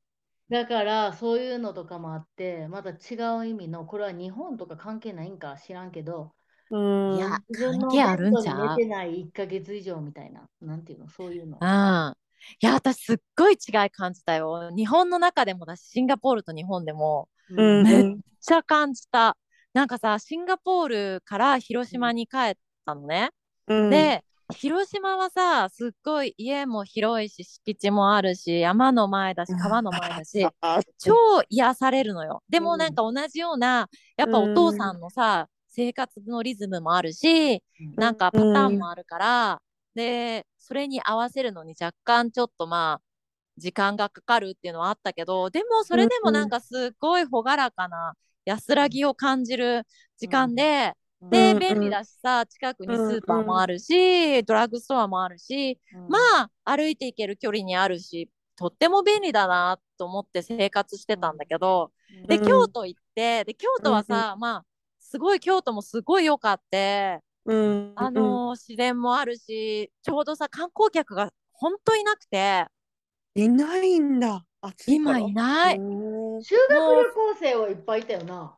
[0.50, 6.34] だから、そういうのとかもあって、また違う意味の、これは日本とか関係ないんか知らんけど、
[6.70, 6.80] うん
[7.10, 11.62] いや、関係あるんベッドにちゃう寝てない1ヶ月以上みたいな、なんていうの、そういうの。
[11.62, 12.14] うん。
[12.62, 14.70] いや、私すっごい違い感じたよ。
[14.76, 18.06] 日本の中でもだし、シンガポールと日本でもうんめっ
[18.42, 19.38] ちゃ感じた。
[19.74, 23.32] なんかさ、シンガポールから広島に帰ったのね。
[23.68, 31.14] うんで、広島はさ、すっごい家も広いし、敷地もあるし、山の前だし、川の前だし、あ超
[31.50, 32.44] 癒されるのよ。
[32.50, 37.64] でもなんか同じような、やっぱお父さんのさ、生活のリズムもあるし、
[37.98, 39.62] なんかパターンもあるから、
[39.96, 43.02] で、それに合わせるのに若干ちょっとまあ、
[43.58, 49.84] 時間がかかるっていうのはあったけど、でもそれでもなんかすっごい朗らかな安らぎを感じる
[50.18, 50.94] 時間で、
[51.30, 56.18] で、うん便利だしさ、近くにスーパーもあるし、ドラッグストアもあるし、ま
[56.66, 61.92] あ、歩いていける距離にあるし、とっても便利だなと思って生活してたんだけど、
[62.28, 62.46] で、うん。
[62.46, 64.66] 京都行って、で、京都はさ、まあ、
[65.00, 67.94] すごい京都もすごい良かって、うん。
[67.96, 72.68] あのー自然もあるし、ちょうどさ、観光客が本当いなくて、
[73.36, 74.46] いないんだ。
[74.88, 75.78] 今いない。
[75.78, 78.58] うん修学旅行生はいっぱいいたよな。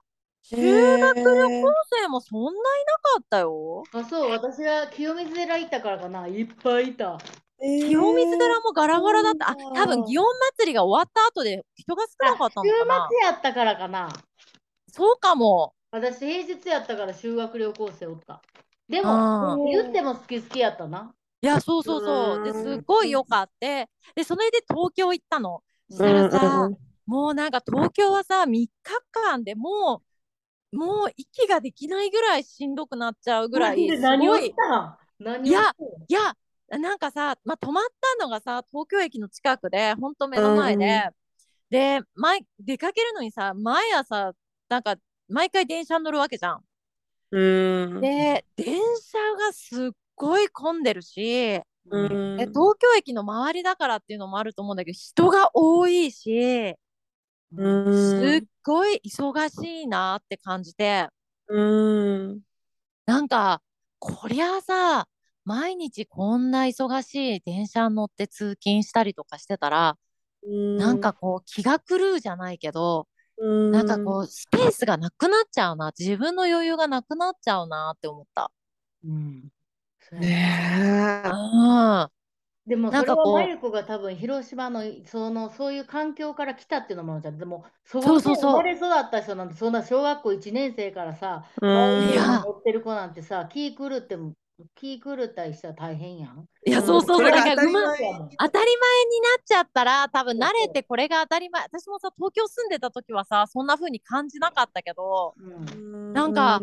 [0.50, 0.56] 修
[1.00, 3.84] 学旅行生もそんないなかったよ。
[3.94, 7.18] あ、そう、私が清水寺行ったからかな、いっぱいいた。
[7.60, 9.50] 清水寺もガラガラだった。
[9.50, 10.24] あ多分祇園
[10.58, 13.08] 祭りが終わった後で人が少なかったの週かな。
[13.10, 14.10] 末やったからかな。
[14.92, 15.74] そうかも。
[15.92, 18.42] 私、平日やったから修学旅行生おった。
[18.90, 21.14] であも、言っても好き好きやったな。
[21.42, 22.44] いや、そうそうそう。
[22.44, 25.64] で、うんすっごい良かって、で、それで東京行ったの。
[25.90, 26.78] そしたうんらさ、うん
[27.08, 30.15] もうなんか東京はさ、3日間でもう、
[30.76, 34.38] もう息ができないぐらいしんどくなっちゃうぐらい、す何を。
[34.38, 35.00] した？
[35.44, 35.50] い。
[35.50, 35.74] や
[36.08, 36.36] いや、
[36.78, 37.84] なんかさ、まあ、泊まっ
[38.20, 41.14] たのがさ、東京駅の近くで、ほんと目の前で、うん
[41.70, 44.34] で、毎出かけるのにさ、毎朝、
[44.70, 44.96] なんか、
[45.28, 46.62] 毎回電車に乗るわけじゃん。
[47.32, 48.02] うん。
[48.02, 51.60] で、電車がすっごい混んでるし、
[51.90, 52.40] うん。
[52.40, 56.76] え東京駅の周りだからっていうのもあると思うんだけど、人が多いし、うん
[57.92, 61.10] すっごい忙しいなって感じて、
[61.48, 62.42] うん。
[63.06, 63.62] なんか、
[64.00, 65.08] こりゃあさ、
[65.46, 69.98] 毎日こんな忙しい電車に乗って通勤したりとかしてたら、
[70.78, 73.72] なんかこう気が狂うじゃないけど、うん。
[73.72, 78.52] なんかこうスペースがなくなっちゃうな、自分の余裕がなくなっちゃうなって思った。
[79.06, 79.50] うん。
[80.20, 80.20] ね。
[80.20, 81.30] ねえ。
[81.30, 82.10] うん。
[82.68, 83.34] でもそれはなんかこう。
[83.34, 87.38] マユコが多分広島のそのそういう環境から来たっていうのもあるじゃん。
[87.38, 88.36] でもそこでそうそう。
[88.36, 92.10] そう生まれ育った人なんてそんな小学校1年生からさ、うん。
[92.10, 92.42] いや。
[92.44, 94.34] 乗ってる子なんてさ、気狂っても
[94.74, 96.48] 気狂ったりしたら大変やん。
[96.66, 96.86] いや、うん。
[96.86, 97.84] そうそうそう、それがだから当たり前。
[97.84, 101.62] 当たり前になっちゃったら、多分慣れてこれが当たり前。
[101.64, 106.14] 私もさ、東京住んでた時はさ、そんな風に感じなかったけど、うん。
[106.14, 106.62] なんか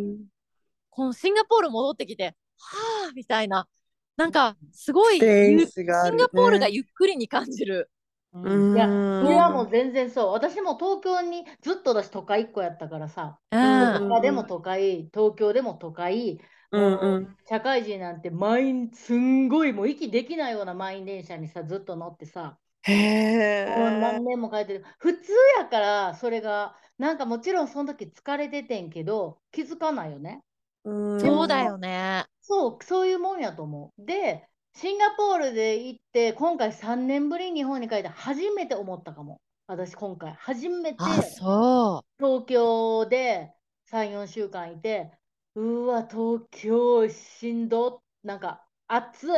[0.91, 3.69] このシンガポール戻ってきて、はぁみたいな。
[4.17, 7.91] なんか、すごいスペゆースがあるねシンガポールがゆっくりに感じる。
[8.33, 10.33] うんいや、うんそれはもう全然そう。
[10.33, 13.61] 私も東京にずっと私都会っ子やったからさ、うん。
[13.61, 23.65] 大阪でも都会、東京でも都会、うんもううん社会人なんて満員、すんごいもう息できないような満員電車にさ、ずっと乗ってさ、へ
[24.01, 24.85] 何年も帰ってる。
[24.99, 30.43] 普通やから、それが、なんかもちろんその時疲れててんけど、気づかないよね。
[30.85, 32.25] うんそうだよね。
[32.41, 34.05] そう、そういうもんやと思う。
[34.05, 39.41] で、シンガポールで行って、今回3年ぶりに日本に帰って初めて思ったかも。
[39.69, 42.03] 私今回初めて東
[42.47, 43.55] 京で
[43.91, 45.13] 3、4週間いて、
[45.55, 49.31] うわ、東京しんど、なんか暑っ、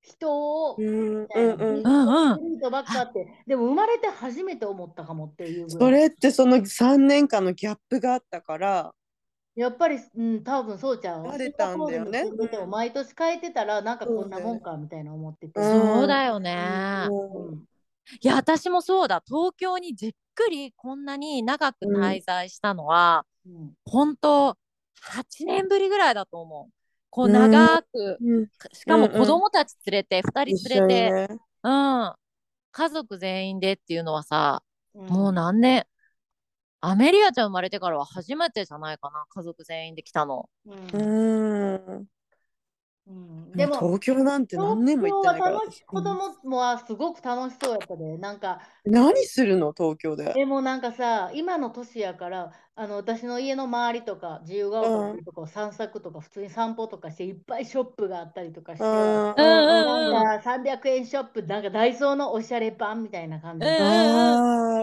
[0.00, 5.90] 人を、うんうんうんばっかあって、でも生まれて初めて思ったかもっていうぐそ。
[5.90, 8.92] れってその3年間のギャップがあったから
[9.58, 11.24] やっぱり、うん、多分そうちゃう？
[11.24, 15.60] 慣れたんだよねでても毎年変えてたら、なんかこんなもんかみたいな思ってて。
[15.60, 15.62] う。
[15.62, 17.06] うんそうだよね。
[17.10, 17.64] うんうん
[18.22, 19.22] いや、私もそうだ。
[19.26, 24.56] 東京にじっくりこんなに長く滞在したのは、うん本当
[25.02, 26.72] 8年ぶりぐらいだと思う。
[27.10, 32.14] こう長く、うんしかもうんうん子供たち連れて、2人一緒に連れて、ねうん。
[32.70, 34.62] 家族全員でっていうのはさ、
[34.94, 35.84] うんもう何年、
[36.80, 40.48] アメリアちゃん生まれてからは初めてじゃないかな、家族全員で来たの。
[40.66, 40.88] うん。
[40.92, 42.06] うん。
[43.06, 43.52] うん。
[43.52, 49.72] でも、東京なんて何年も行ってないから東京は楽し子供もはすごく楽しそうやったで、なんか、何するの？
[49.72, 50.32] 東京で。
[50.34, 63.78] でもなんかさ、今の年やから、あの私の家の周りとか、自由が丘とこ散策とか、普通に散歩とかして、いっぱいショップがあったりとかして、なんか300円ショップ、なんかダイソーのおしゃれ版みたいな感じで。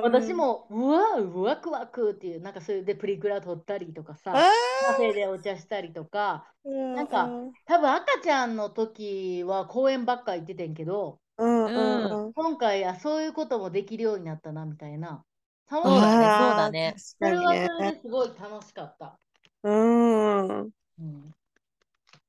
[0.04, 4.52] 私も、うわ、ワクワクっていう、なんかそれでプリクラ撮ったりとかさ、あ
[4.88, 7.30] カフェでお茶したりとか、ーなんか
[7.66, 12.34] 多分赤ちゃんの時は公園ばっか行っててんけど、うんうんうん。
[12.34, 15.24] 今回あそういうこともできるようになったなみたいな。
[15.70, 16.40] 楽しそうだねかった。
[16.40, 16.94] そうだね。
[16.98, 17.68] それは確かにね。
[17.78, 19.20] それですごい楽しかった。
[19.64, 20.62] うん。
[20.98, 21.34] うん、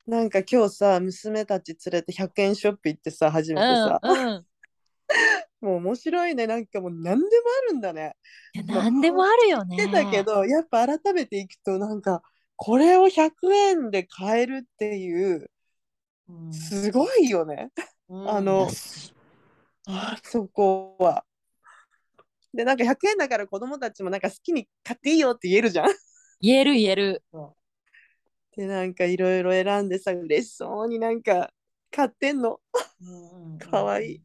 [0.06, 4.46] なんか今日さ娘たち連れて100円ショップ行ってさ初めてさ、うんうん。
[5.60, 6.46] もう面白いね。
[6.46, 7.20] なんかもう何でも
[7.68, 8.16] あるんだね。
[8.54, 9.76] いや何でもあるよね。
[9.76, 12.22] 言ってたけどやっぱ改めていくとなんか
[12.56, 15.50] これを100円で買えるっていう
[16.28, 16.52] うん。
[16.52, 18.68] すごいよね、うんあの
[19.86, 21.24] あそこは。
[22.52, 25.86] でなんか100円だから子供たちもなんか好きに買っていいよって言えるじゃん。
[26.40, 27.22] 言える言える。
[27.30, 27.56] そ
[28.56, 31.50] でなんかいろいろ選んでさ嬉しそうになんか
[31.90, 32.60] 買ってんの。
[33.58, 34.22] かわいい。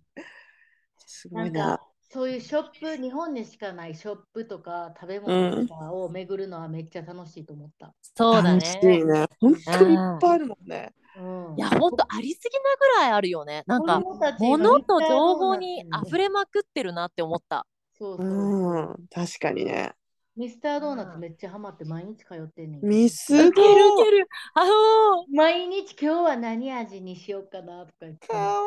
[1.06, 1.84] すごなないんか。
[2.14, 7.94] そういうショップ、日本にしかないショップとか食べ物とかを巡るのはめっちゃ楽しいと思った。
[8.02, 9.04] そうだ楽しいね。
[9.06, 9.28] ね。
[9.40, 10.94] 本当にいっぱいあるもんね。
[11.18, 13.64] うんいや、ほんとありすぎなぐらいあるよね。
[13.68, 14.00] なんか、
[14.40, 17.68] 物と情報に溢れまくってるなって思った。
[17.98, 18.74] そうそうう。
[18.94, 19.94] ん、確かにね。
[20.38, 22.86] ミスタードーナツめっちゃハマって毎日通ってんねん。
[22.86, 24.28] ミスいけるける。
[24.54, 28.62] あの毎日今日は何味にしようかなとか言ってかわ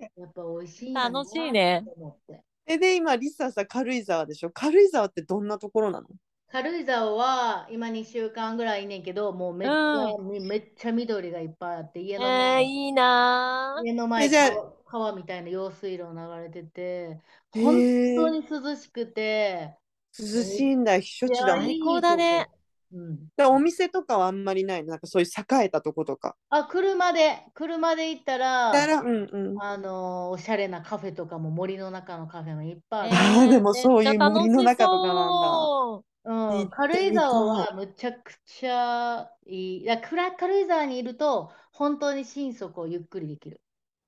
[0.00, 0.20] いい。
[0.20, 2.42] やっぱ美味しい楽しいねと思って。
[2.64, 4.50] えで今リサさ軽井沢でしょ？
[4.50, 6.06] 軽井沢ってどんなところなの？
[6.52, 17.20] 軽井沢は今2週間ぐらいいんねんけど、もうめっちゃ、みめっちゃ緑がいっぱいあって、家のえー、前、いいなー家の前川川みたいな用水路流れてて、
[17.54, 19.78] へ本ー当に涼しくて、
[20.18, 21.64] 涼しいんだ、避暑地だもん。
[21.64, 22.50] 最高だね。
[22.92, 24.82] うん、でお店とかはあんまりない？
[24.84, 26.36] のなんかそういう栄えたとことか。
[26.50, 29.58] あ、車で、車で行ったら、だから、うんうん。
[29.58, 33.16] あのおしゃれなカフェとかも森の中のカフェもいっぱいある。
[33.16, 39.82] あーでもそういう森の中とかなんだそううん、軽井沢はむちゃくちゃいい。
[39.82, 43.60] いやくら軽井沢にいると本当に心底ゆっくりできる。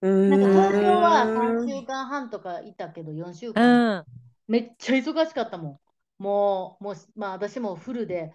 [0.03, 4.07] うーんなんか東京は3週間半とかいたけど4週う間、ん。
[4.49, 5.71] めっちゃ忙しかったも
[6.21, 6.23] ん。
[6.23, 8.35] もう、もうまあ私もフルで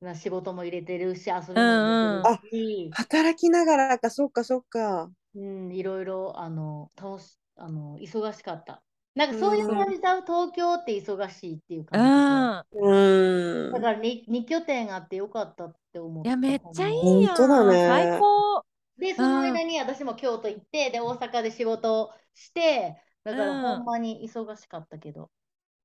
[0.00, 2.54] な仕事も入れてるし、遊びも入れてるし、
[2.90, 5.10] 働きながらか、そっかそっか。
[5.34, 8.82] うん、いろいろあの楽しあの忙しかった。
[9.20, 12.78] なんかそういう感じだ、東京って忙しいっていうう感じ。
[12.78, 13.80] うーんだ。
[13.80, 16.28] から 2, 2拠点あってよかったって思った。
[16.28, 17.36] いや、めっちゃいいやん。
[17.36, 18.64] 本当だね最高。
[18.96, 25.30] で、その間に私も京都行って、で、大阪で仕事をして、だからうんほんまに忙しかったけど、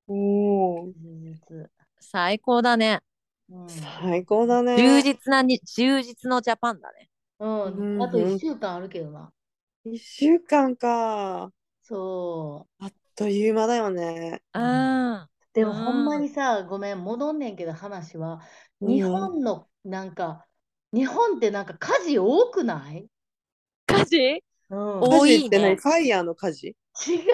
[0.07, 1.69] おー充実。
[1.99, 3.01] 最高だね。
[3.49, 3.67] うん。
[3.69, 4.77] 最高だね。
[4.77, 7.09] 充実なに、充実のジャパンだね。
[7.39, 9.33] うん、うんあと1週間あるけどな。
[9.83, 11.51] 一週間か。
[11.83, 14.41] そあっという間だよね。
[14.53, 15.13] うん。
[15.15, 15.29] う。
[15.53, 18.41] でもうんほんまにさ、ごめん、戻んねんけど話は、
[18.81, 20.45] うん日本のなんか、
[20.93, 23.07] 日本ってなんか家事多くない？
[23.87, 24.43] 家事？
[24.69, 24.99] うん。
[24.99, 25.69] 多い火事って何？
[25.69, 26.67] ねファイヤーの火事？
[26.67, 26.75] 違う、
[27.15, 27.25] 違う。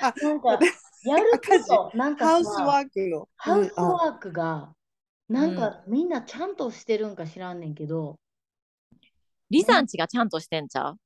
[0.00, 0.58] あなんか、
[1.04, 3.28] やること、なんかハウスワさ、ークの。
[3.36, 4.74] ハウスワークが、
[5.28, 8.18] なんかみんなちゃんとしてるんか知らんねんけど、
[9.50, 10.96] リサんちがちゃんとしてんちゃう？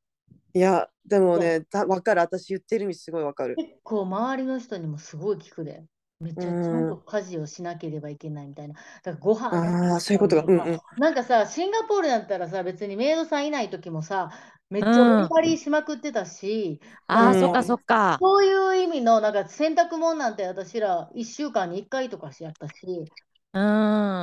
[0.55, 2.21] いや、でもね、た分かる。
[2.23, 3.63] 私言ってる意味すごい分かる。
[3.65, 5.85] 結構周りの人にもすごい聞くで。
[6.21, 8.75] めっちゃちゃんと家事をしなければいけないみたいな。
[8.75, 10.45] だからご飯ああ、そういうことが。
[10.45, 10.81] うんうん。
[10.97, 14.31] なんかさ、シンガポールだったらさ、別にメイドさんいない時もさ、
[14.71, 18.23] めっちゃうんデリバリーしまくってたし、ああ、うんそっかそっか。
[18.23, 23.13] そういう意味のなんか洗濯物なんて私ら1週間に1回とかしやったし、
[23.53, 23.63] うん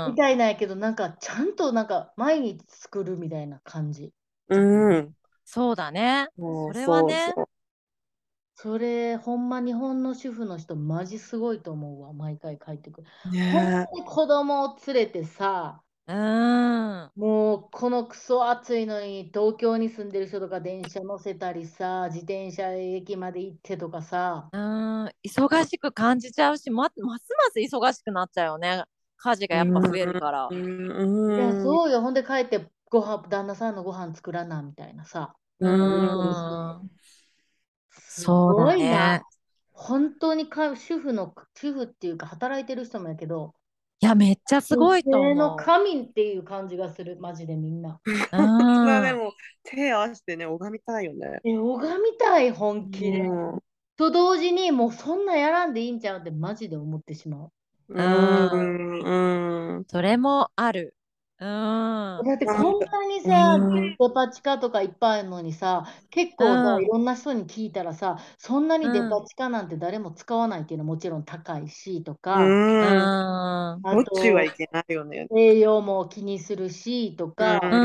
[0.05, 0.15] み。
[0.15, 4.13] たいなんやけど、なんかちゃんとなんか毎日作るみたいな感じ。
[4.47, 4.57] う
[4.93, 5.15] ん。
[5.45, 6.27] そうだね。
[6.37, 7.49] もうそれはねそうそう
[8.55, 13.07] それ、ほんま日本の主婦の人、マジすごいと思うわ、毎回帰ってくる。
[13.47, 17.13] ほんねまに子供を連れてさ、うん。
[17.15, 25.05] もうこのクソ暑いのに東京に住んでる人とか電車乗せたりさ、自転車で駅まで行ってとかさ、うん。
[25.23, 28.83] 忙しく感じちゃうし、ま、ますます忙しくなっちゃうよね。
[29.17, 30.55] 家事がやっぱ増えるからう。
[30.55, 30.91] ん
[31.35, 36.91] いうんや、そうよ、ほんで帰ってご飯、旦那さんのご飯作らなみたいなさ、ううんん。
[37.91, 39.23] すごいなね。。
[39.71, 43.55] 本当にか主婦の、主婦っていうか働いてる人もやけど、
[44.01, 45.53] いや、めっちゃすごいと思う。
[45.55, 48.01] 神っていう感じがする、マジでみんな。
[48.83, 49.19] まあでうん。
[49.19, 51.43] も手合わせてね拝みたいよね。
[51.45, 53.33] え、拝みたい、本気で。
[53.55, 53.63] うん
[53.97, 57.53] と同時に、もうそんなやらんでいいんちゃうってマジで思ってしまう。
[57.89, 60.95] うんうんそれもある。
[61.45, 62.25] うん。
[62.25, 73.13] だってこんなにさ、うんデパ地下とかいっぱいあるのにさ、結構さ、うんいろんな人に聞いたらさ、そんなにデうんパ地下なんて誰も使わないっていうのはもちろん高いしとか、ううん。
[73.77, 73.83] ん。
[73.83, 75.29] あどっちはいとけないよね。
[75.35, 77.75] 栄養も気にするしとか、う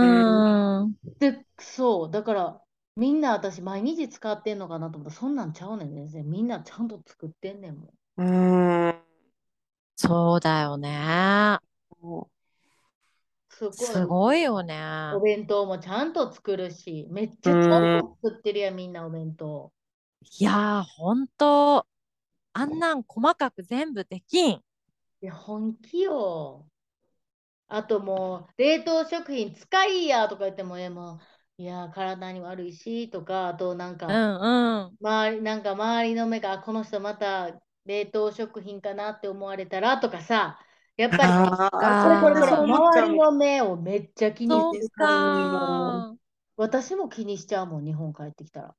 [0.90, 0.94] ん。
[1.20, 2.64] で、そう、だから
[2.96, 6.26] みんな私毎日使ってんのかなと思ったらそんなんちゃうねん全然。
[6.28, 7.90] みんなちゃんと作ってんねんもん。
[8.16, 9.02] うん。
[9.96, 11.58] そうだよね。
[13.58, 13.98] すごい。
[13.98, 14.74] すごいよね。
[15.10, 19.70] お弁当もちゃんと作るし、めっちゃちゃんと作ってるやん、みんなお弁当。
[20.40, 21.86] いやー、ほんと、
[22.54, 24.62] あんなん細かく全部できん。
[25.20, 26.68] いや、本気よ。
[27.68, 31.16] あともう、冷凍食品使いやとか言っても、え、も
[31.58, 34.98] う、いや、体に悪いしとか、あとなんか、うんうん。
[35.02, 40.60] 周り、なんか周りの目が、あこの人また冷凍食品かなって思われたらとかさ、
[40.98, 41.32] やっぱり、
[41.72, 42.64] あこれこれこれ、あ、そう。
[42.64, 44.90] 周りの目をめっちゃ気にしてる。
[44.90, 46.18] かー。
[46.56, 48.76] 私も気にしちゃうもん、日本帰ってきたら。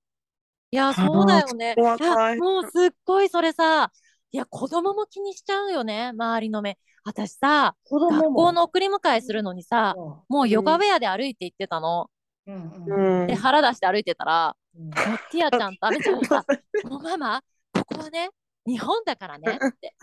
[0.72, 1.78] いや、そうだよね。
[1.78, 3.92] あーいや、怖いもうすっごいそれさ、
[4.32, 6.78] いや、子供も気にしちゃうよね、周りの目。
[7.04, 8.22] 私さ、子供も。
[8.22, 12.10] 学校の送り迎えするのにさ、うもうヨガウェアで歩いて行ってたの。
[12.48, 16.46] んうんううんんで、腹出して歩いてたら、うんもうティアちゃんとアメちゃんがさ、
[16.84, 17.42] もうママ、
[17.74, 18.30] ここはね、
[18.66, 19.96] 日本だからねって。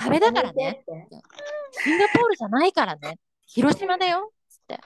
[0.00, 0.82] 壁だからね。
[1.84, 3.18] シンガポールじゃないからね。
[3.46, 4.32] 広島だよ。
[4.48, 4.80] つって。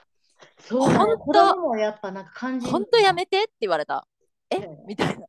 [0.59, 4.05] そうほんと子供もやっぱなんか感じるほんとやめてって言われた。
[4.49, 4.57] え？
[4.57, 5.25] うんみたいな。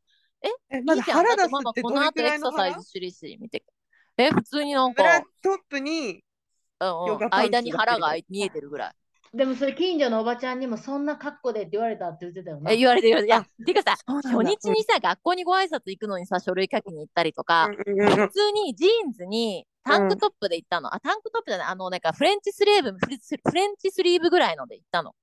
[0.71, 3.65] え、まだ腹出すママこのってどれく後エクササイらいの腹ズするし、見て。
[4.19, 5.03] え、普通になんか、
[5.43, 6.23] トップに
[6.81, 8.93] うんうん間に腹が見えてるぐらい。
[9.35, 12.71] でもそれ近所のおばちゃんにもそんな格好でって言われたって言ってたよな。
[12.71, 13.27] え、言われてる。
[13.27, 20.95] いや、てかさ、初日にさ、学校にご挨拶行くのにさ、書類書きに行ったりとか、うんうんうん普通にジーンズにタンクトップで行ったの。
[20.95, 25.15] あ、タンクトップじゃない、あの、なんかフレンチスリーブ、フレフレンチスリーブぐらいので行ったの。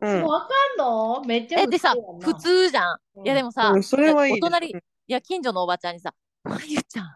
[0.00, 1.22] うんもうわかんの？
[1.24, 2.98] めっちゃえ、でさ普通やん、な普通じゃん。
[3.24, 4.74] いや、でもさ、うんそれはいいお隣、い
[5.06, 7.06] や、近所のおばちゃんにさ、まゆちゃん、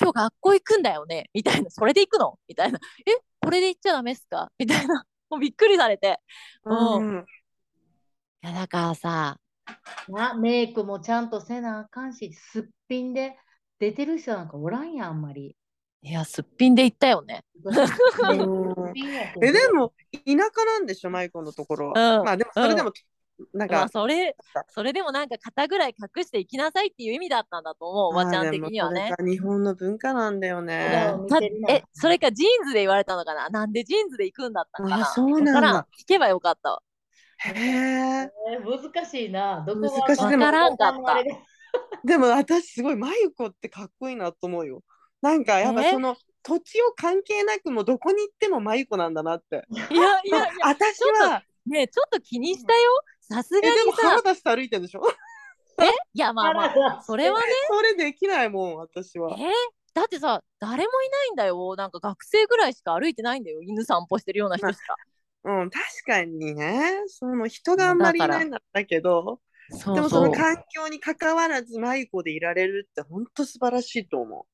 [0.00, 1.28] 今日学校行くんだよね？
[1.34, 2.38] みたいな、それで行くの？
[2.48, 2.80] みたいな。
[3.06, 4.50] え、これで行っちゃダメっすか？
[4.58, 5.04] みたいな。
[5.28, 6.20] もうびっくりされて。
[6.64, 6.78] うん。
[6.78, 7.26] いうん
[8.42, 9.36] や、だからさ、
[10.08, 13.36] なメイクもちゃんとせなあかんし、すっぴんで
[13.82, 15.56] 出てる人なんかおらんやん、あんまり。
[16.02, 17.42] いや、すっぴんで行ったよね。
[19.42, 21.90] えでも田舎なんでしょマイコのところ。
[21.90, 22.24] は、うん。
[22.24, 22.92] まあでもそれでも、
[23.52, 24.36] なんまあ、かそれ、
[24.68, 29.12] それでもなんか肩ぐらい隠していきなさいっていう意味だったんだと思う、おばちゃん的にはね。
[29.18, 31.16] 日本の文化なんだよね。
[31.68, 33.48] え、それかジーンズで言われたのかな？
[33.48, 35.02] なんでジーンズで行くんだったのかな？
[35.02, 35.54] あそうなんだ。
[35.54, 36.82] だから聞けばよかったわ。
[37.44, 37.52] へえ
[38.22, 38.30] え
[38.64, 39.64] 難しいな。
[39.66, 40.22] どこが難しい。
[40.22, 41.24] わからんかった
[42.04, 44.82] ででも私すごいマユコってかっこいいなと思うよ。
[45.20, 45.90] なんかやっぱえ？
[45.92, 49.64] その土地を関係なくもうどこに行ってもマユコなんだなって。
[49.70, 52.90] いやいやいや、 私はねえちょっと気にしたよ。
[53.20, 55.02] さすがえでも腹、出して歩いてるんでしょ？
[56.14, 56.64] いやまあま
[56.98, 59.36] あ、それはね、それできないもん私は。
[59.38, 59.44] え？
[59.94, 61.76] だってさ、誰もいないんだよ。
[61.76, 63.62] なんか学生ぐらいしか歩いてないんだよ。
[63.62, 64.96] 犬散歩してるような人しか。
[65.44, 67.02] うん確かにね。
[67.06, 69.40] その人があんまりいないんだけど
[69.72, 74.46] そうでもその環境に関わらずマユコでいられるって本当素晴らしいと思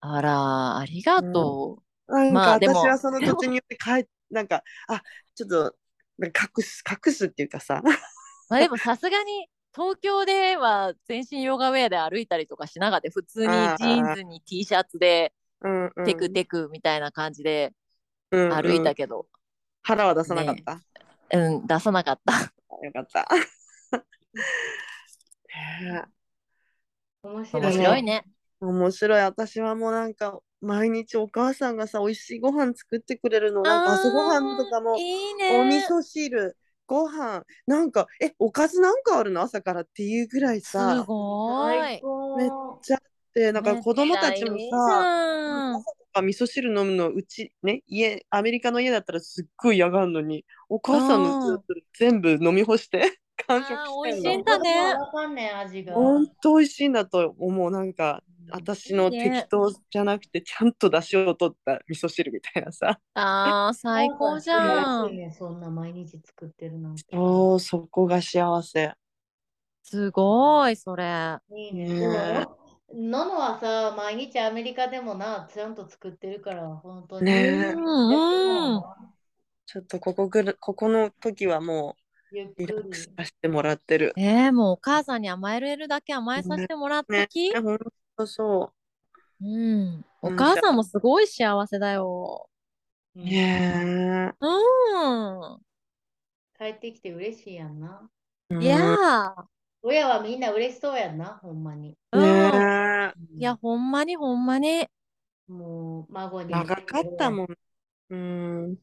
[0.00, 1.78] あら、ありがと
[2.08, 2.12] う。
[2.12, 5.02] なんかまあでも私はその土地によって帰っ なんかあ
[5.34, 5.76] ちょっと
[6.18, 7.82] なんか隠す隠すっていうかさ。
[7.82, 7.88] う。
[8.50, 16.04] まあでもさすがに東京では全身ヨガウェアで歩いたりとかしながら普通にジーンズに T シャツでうんうん。
[16.04, 17.72] テクテクみたいな感じで
[18.30, 18.62] うんうん。
[18.62, 19.26] 歩いたけど、
[19.82, 20.80] 腹は出さなかった、
[21.38, 22.52] うん、出さなかった。
[22.84, 23.26] よかった。
[24.34, 26.04] ね
[27.22, 27.62] 面白い。
[27.62, 28.24] 面白いね。
[28.26, 29.20] え面白い。
[29.20, 33.62] 私はもうなんか毎日お母さんがさ、美味しいご飯作ってくれるの。
[33.62, 35.58] なんか朝ごはんとかもいいね。
[35.58, 36.56] お味噌汁、
[36.86, 39.40] ご飯、なんか、え、おかずなんかあるの？
[39.40, 42.02] 朝からっていうぐらいすさ、ごい。
[42.36, 42.50] めっ
[42.82, 42.98] ちゃ
[43.34, 45.08] で、なんか子供たちもさ、
[46.14, 51.60] か味噌汁飲むのうちね家アメリカの家だったらすっごい嫌がるのにお母さんの
[51.98, 55.94] 全部飲み干して完食あー美味しいんだねわかんねえ味が。
[55.94, 65.32] 本当美味しいんだと思うなんか私の適当じゃなくてちゃんと出汁を取った味噌汁みたいなさあー最高じゃん。
[65.32, 67.02] そんな毎日作ってるなんて。
[67.10, 68.92] そうそこが幸せ
[69.82, 71.36] すごい、それ。
[71.54, 72.46] いいね。
[72.94, 77.26] ののはさ、毎日アメリカでもな、ちゃんと作ってるから、本当に。
[77.26, 78.82] ねえうんうん。
[79.66, 82.03] ちょっとここぐらここの時はもう
[82.58, 82.84] リラッ。
[82.90, 87.78] クスさせてもらってるえー、もうお母さんに甘えれるだけ甘えさせてもらったねき、ほん
[88.16, 88.72] とそ
[89.40, 90.04] うん。
[90.22, 92.48] おうん母さんもすごい幸せだよ。
[93.16, 94.46] うねう
[95.56, 95.60] ん。
[96.58, 98.10] 帰ってきて嬉しいやんな。
[98.50, 99.44] えいやー。
[99.82, 101.96] 親はみんな嬉しそうやんな、ほんまに。
[102.12, 102.20] うん。
[102.20, 104.88] ねいや、ほんまにほんまに。
[105.48, 106.52] もう孫に。
[106.52, 107.48] 長かったもん
[108.10, 108.78] うん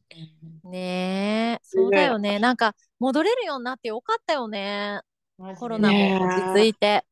[0.64, 2.38] ねえ、そうだよね。
[2.38, 5.00] なんか、戻れるようになってよかったよね。
[5.58, 7.04] コロナねも落ち着いて。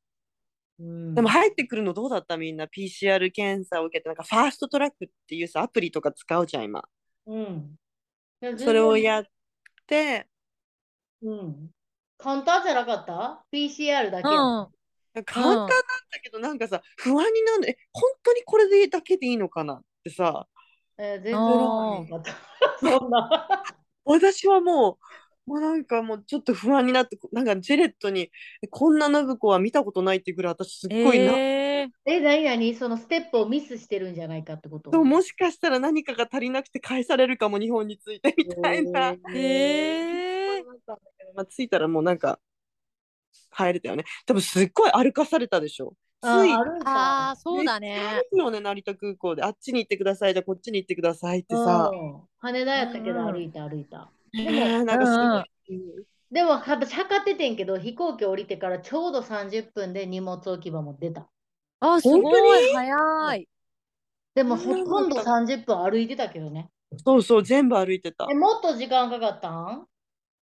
[0.78, 6.84] うんでも入ってくるのどうだったみんな？PCR 検査を受けてなんかファーストトラックっていうさアプリとか使うじゃん今
[7.26, 7.76] うん。
[8.57, 9.24] それをやっ
[9.88, 10.28] て
[11.22, 11.70] うん。
[12.18, 14.62] 簡単じゃなかった ?PCR だけうやん。
[14.62, 14.68] ん。
[15.24, 15.74] 簡単なんだ
[16.22, 20.47] けどなんかさ不安になるのえ本当にこれでだけでいいのかなってさ
[20.99, 22.22] えー全然。
[24.05, 24.99] 私はもう
[25.47, 28.30] もうなんかもうちょっと不安になってなんかジェレットに
[28.62, 34.91] えこんな信子は見たことないってぐらい私すっごいな、えー、え、なになにそのステップをミスしてるんじゃないかってこと？
[34.93, 39.14] そうもしかしたら何かが足りなくて返されるかも日本についてみたいな。
[39.34, 40.64] えー、
[41.34, 42.38] まあ、着いたらもうなんか
[43.51, 44.05] 入れたよね。
[44.26, 45.95] でもすっごい歩かされたでしょ。
[46.22, 46.53] つい
[46.84, 48.22] ああそうだね。
[48.32, 49.43] よね、成田空港で。
[49.43, 51.91] あっちに行ってください、じゃあこっちに行ってくださいってさ。
[51.93, 54.11] うん羽田やったけど歩いた歩いた。
[54.33, 55.51] ねでもえなんかすごい
[56.33, 61.31] でも私測っててんけど飛行機降りてからちょうど30分で荷物置き場も出た。
[61.81, 63.49] あ、すごい、早い。
[64.35, 66.70] でもほとんどのだ30分歩いてたけどね。
[67.05, 68.26] そうそう、全部歩いてた。
[68.31, 69.87] え、いもっと時間かかったん？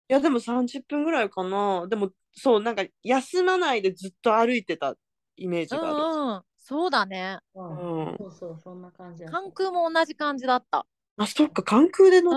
[0.08, 1.86] や、でも30分ぐらいかな。
[1.88, 4.96] でも、そう、なんか休まないでずっと歩いてた
[5.36, 6.08] イメージうがある。
[6.32, 6.44] んうん。
[6.58, 7.38] そうだね。
[7.54, 10.86] うんうんそうそう、そんな感じ関空も同じ感じだった。
[11.18, 12.34] あ、そっか、関空で乗っ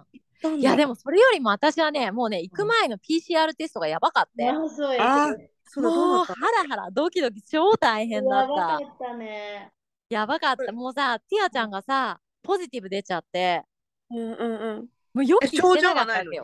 [0.00, 0.06] ん。
[0.56, 4.48] いや、でもそれよりも私はね、もうね、行く前の PCR テストがやばかって。
[4.48, 5.34] あ
[5.72, 8.92] そうもうハラハラドキドキ超大変だやばったか。
[8.92, 9.70] ったね。
[10.08, 10.72] やばかった。
[10.72, 13.62] もうさ、ティアちゃんがさ、ポジティブ出ちゃって、
[14.10, 14.88] うんうんうん。
[15.14, 16.38] もう予期してなかったえ症状がないのに？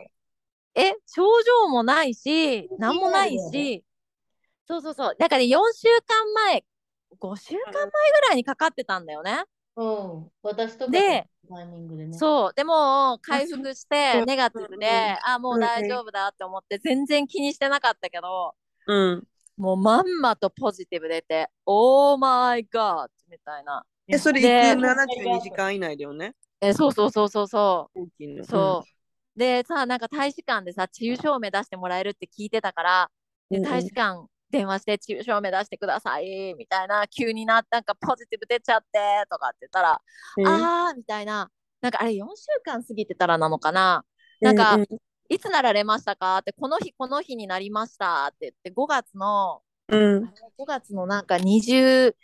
[0.77, 3.83] え、症状もないし、なんもないし、
[4.69, 5.17] そうそうそう。
[5.19, 6.65] だから4週間前、
[7.19, 7.91] 5週間前ぐ
[8.29, 9.43] らいにかかってたんだよね。
[9.77, 10.31] うん。
[10.43, 10.93] 私とか
[11.49, 12.19] タイミングでね。
[12.19, 12.55] そう。
[12.55, 18.55] でも、回復して、 ネガティブでうん、あ、もう大丈夫だって思って、全然気にしてなかったけど、
[18.87, 19.27] うん。
[19.57, 23.85] もうまんまとポジティブ出て、オーマイガーみたいな。
[24.09, 26.35] え、それで行く72時間以内だよね？
[26.61, 27.91] え、そうそうそうそうそ
[28.41, 28.45] う。
[28.45, 28.87] そ
[29.37, 29.39] う。
[29.39, 33.11] でさ、なんか大使館でさ、治癒証明出してもらえるって聞いてたから、
[33.51, 36.55] でうんうん大使館電話して治癒証明出してください。
[36.57, 38.99] みたいな、急にななんかポジティブ出ちゃって
[39.31, 40.01] とかって言ったら、
[40.37, 40.71] うん。
[40.71, 44.05] あーみたいな、なんかあれ4週間過ぎてたらなのかな、
[44.41, 44.83] なんか、
[45.29, 46.39] いつなられましたか？
[46.39, 48.27] って、この日この日になりました。
[48.29, 50.33] って言って、5月の、うん。
[50.57, 52.15] 5月のなんか24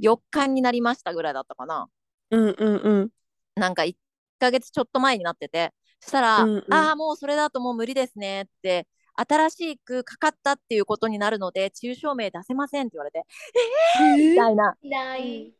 [0.00, 1.88] 日になりましたぐらいだったかな。
[2.30, 3.10] うんうんうん。
[3.54, 3.96] なんか1
[4.38, 6.88] ヶ月ちょっと前になってて、そしたら、うんうん。
[6.88, 8.86] ああ、もうそれだともう無理ですねって、
[9.16, 13.24] 新しくかかったっていうことになるので、中証明出せませんって言われて、
[14.16, 15.54] みたいな、ない。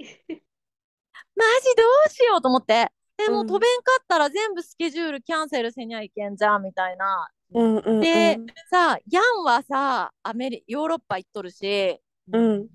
[1.34, 3.46] マジどうしようと思って、でもうん。
[3.46, 7.30] う飛べんかったら全部スケジュールキャンセルせにゃいけんじゃんみたいな。
[7.54, 8.00] うんうんうん。
[8.00, 8.38] で、
[8.70, 12.00] さ、ヤンはさ、アメリヨーロッパ行っとるし、
[12.32, 12.68] うん。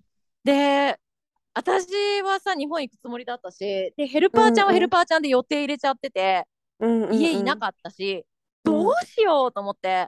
[0.44, 0.98] で、
[1.54, 6.46] 私はさ、日本行くつもりだったし、で、ヘルパーちゃんはヘルパーちゃんで予定入れちゃってて、
[6.80, 8.24] うんうん、家いなかったし、うん
[8.64, 10.08] どうしようと思って、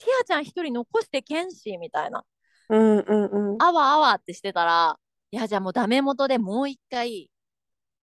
[0.00, 2.24] ティアちゃん一人残してけんし、みたいな。
[2.68, 3.62] うんうんうん。
[3.62, 4.98] あわあわってしてたら、
[5.30, 7.30] いや、じゃあもうダメ元でもう一回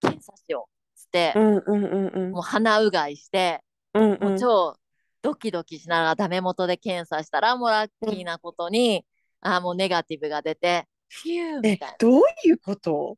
[0.00, 0.98] 検査しよう。
[0.98, 3.60] つってう、んうんうんうんもう鼻うがいして、
[3.92, 4.76] うんうもうん超
[5.20, 9.04] ドキドキしながらダメ元で検査したら、もうラッキーなことに、
[9.40, 11.94] あもうネガティブが出て、フューみえたいな。
[11.94, 13.16] いどういうこと？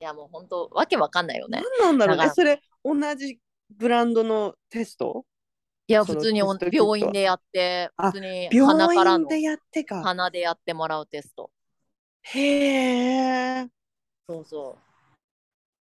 [0.00, 1.62] や、もう本当わけわかんないよね。
[1.80, 3.38] 何なんだろうねそれ同じ
[3.70, 5.24] ブランドのテスト？
[5.86, 11.50] いや、普通に病院でやって、あ普通に鼻からの病院でやってか鼻でやってもらうテスト。
[12.22, 13.68] へえ
[14.26, 14.78] そうそ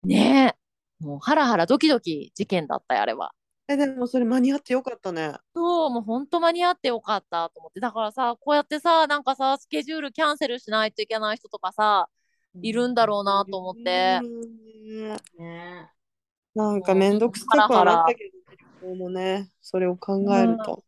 [0.03, 0.07] う。
[0.07, 0.55] ね
[1.01, 1.05] え。
[1.05, 3.33] もうハラハラドキドキ事件だったよ、あれは。
[3.67, 7.81] えでもそれ間に合ってよかったねそう、もう本当間に合ってよかったと思って。
[7.81, 12.07] だからさ、こうやってさ、なんかさ、スケジュールキャンセルしないといけない人とかさ、
[12.61, 14.19] いるんだろうなと思って。
[14.23, 15.91] うんね。
[16.53, 20.83] なんかめんどくさくはなったけど旅行もねそれを考えると、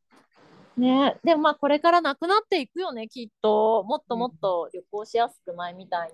[0.77, 1.27] ねえ。
[1.27, 3.83] でもまあこれからなくなっていくよね、きっと。
[3.83, 6.11] もっともっと旅行しやすくないみたい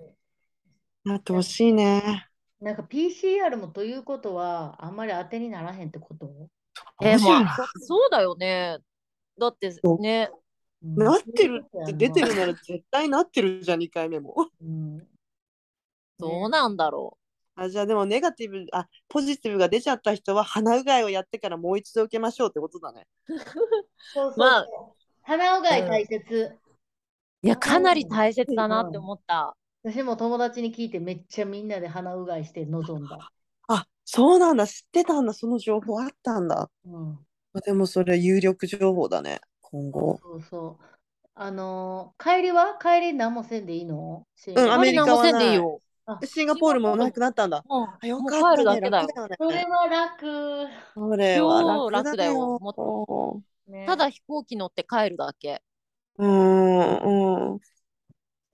[1.04, 2.28] なってほしいね
[2.60, 6.30] なんか PCR もということは、あんまり当てにならへんってこと？
[7.02, 8.78] えー、まあ、そそうだよね。
[9.38, 10.30] だってね、
[10.82, 14.98] なってるって出てるなら絶対なってるじゃん2回目もうん。
[14.98, 15.04] ね
[16.18, 17.16] どうなんだろ
[17.62, 23.06] あじゃあでもネガティブあポジティブが出ちゃった人は鼻うがいをやってからもう一度受けましょうってことだね
[24.14, 24.66] そうそうまあ
[25.22, 26.34] 鼻うがい大切。
[26.34, 26.58] う。
[27.42, 29.54] いや、かなり大切だなって思った。
[29.84, 33.30] 私も友達に聞いてめっちゃみんなで鼻うがいして臨んだ。
[33.68, 37.18] あそうなんだ知ってたんだその情報あったんだうん。
[37.52, 40.84] あでもそれ有力情報だね今後そうそう。
[41.34, 42.78] あのー帰りは？
[42.80, 44.26] 帰り何もせんでいいの？
[44.56, 45.80] うんアメリカはもせんでいいよ。
[46.20, 47.64] あシンガポールもなくなったんだ。
[47.68, 48.56] うんあよかったね。
[48.56, 49.00] 帰るだけだ。
[49.02, 49.36] よ楽だよね。
[49.38, 50.68] それは楽。
[50.94, 52.58] それは超楽だよ。
[52.58, 55.62] もね、ただ飛行機乗って帰るだけ。
[56.18, 57.60] ううんうん。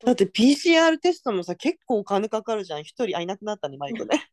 [0.05, 2.85] だって PCR テストもさ結構お金かかるじゃん。
[2.85, 4.31] 一人あいなくなったねマイコね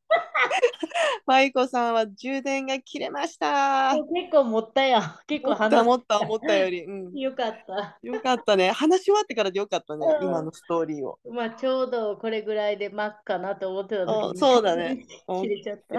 [1.26, 3.94] マイコさんは充電が切れました。
[3.94, 5.16] 結構持ったやん。
[5.28, 7.98] 結構話思った思ったより、うん、よかった。
[8.02, 8.72] よかったね。
[8.72, 10.28] 話し終わってからでよかったねうん。
[10.28, 11.20] 今のストーリーを。
[11.32, 15.06] まあちょうどこれぐらいでマックかなと思ってたにそうだね。
[15.28, 15.98] 切れちゃった。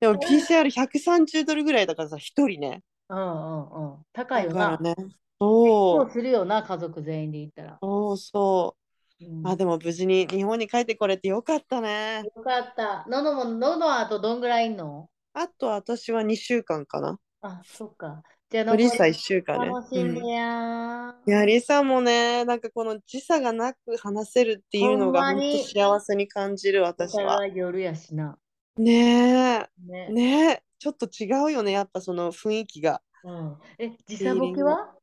[0.00, 2.82] でも PCR130 ドルぐらいだからさ一人ね。
[3.08, 3.96] うんうんうん。
[4.12, 4.78] 高いよな。
[4.78, 4.94] ね。
[5.40, 6.10] そう。
[6.10, 7.78] するよな、家族全員で行ったら。
[7.80, 8.79] そうそう
[9.20, 13.04] うんあでも無事に日本に帰ってこれてよかったねよかった。
[13.08, 15.08] ののも、ののはあとどんぐらいいんの？
[15.32, 18.22] あと私は2週間かなあ、そっか。
[18.50, 26.82] じゃあフリーさ1残り週間ね楽しんでうんやいや、リサもね、なんかこの時差がなく話せるっていうのが本当幸せに感じるー。
[26.82, 27.46] 私は。
[27.46, 28.38] 夜やしな。
[28.76, 30.12] ねねえ、。
[30.12, 33.02] ねえ、ちょっと違うよね、やっぱその雰囲気が。
[33.22, 34.94] うん、え、時差ボケは？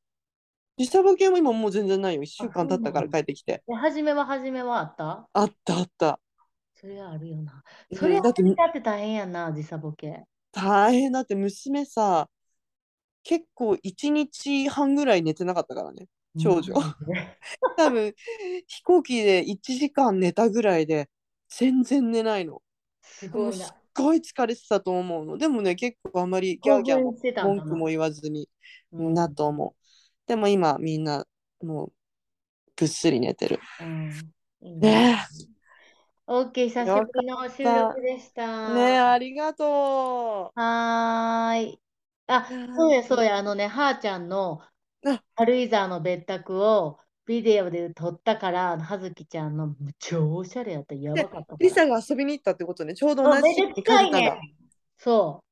[0.77, 2.21] 時差ボケも今もう全然ないよ。
[2.21, 3.63] 1週間経ったから帰ってきて。
[3.67, 5.27] で初めは初めはあった？
[5.33, 6.19] あったあった。
[6.73, 7.63] それはあるよな。
[7.89, 10.23] うんそれだってだって大変やな、時差ボケ。
[10.51, 12.29] 大変だって娘さ、
[13.23, 16.07] 結構1日半ぐらい寝てなかったからね。
[16.39, 16.73] 長女
[17.77, 18.13] 多分
[18.67, 21.09] 飛行機で1時間寝たぐらいで
[21.49, 22.61] 全然寝ないの。
[23.01, 23.75] すごいなすっ。
[23.95, 25.37] ごい疲れてたと思うの。
[25.39, 28.47] でもね、結構あんまりギャーギャー文句も言わずに、
[28.91, 29.86] うんなと思う。
[30.27, 31.25] でも今みんな
[31.61, 31.93] もう
[32.75, 33.59] ぐっすり寝てる。
[33.81, 34.09] うん
[34.61, 35.17] ねね。
[36.27, 38.69] オッケー、久しぶりの収録でした。
[38.69, 41.81] え、ねえ、ありがとはーい。
[42.27, 44.71] あ、そうやそうや、あのね、はーちゃんのあ
[45.35, 51.57] 軽井沢の別宅をビデオで撮ったから、はずきちゃんの超おしゃれやった、やばかったから。
[51.59, 51.63] う。
[51.63, 52.93] リサが遊びに行ったってことね。
[52.93, 54.29] ちょうど同じ時期に。
[54.97, 55.46] そう。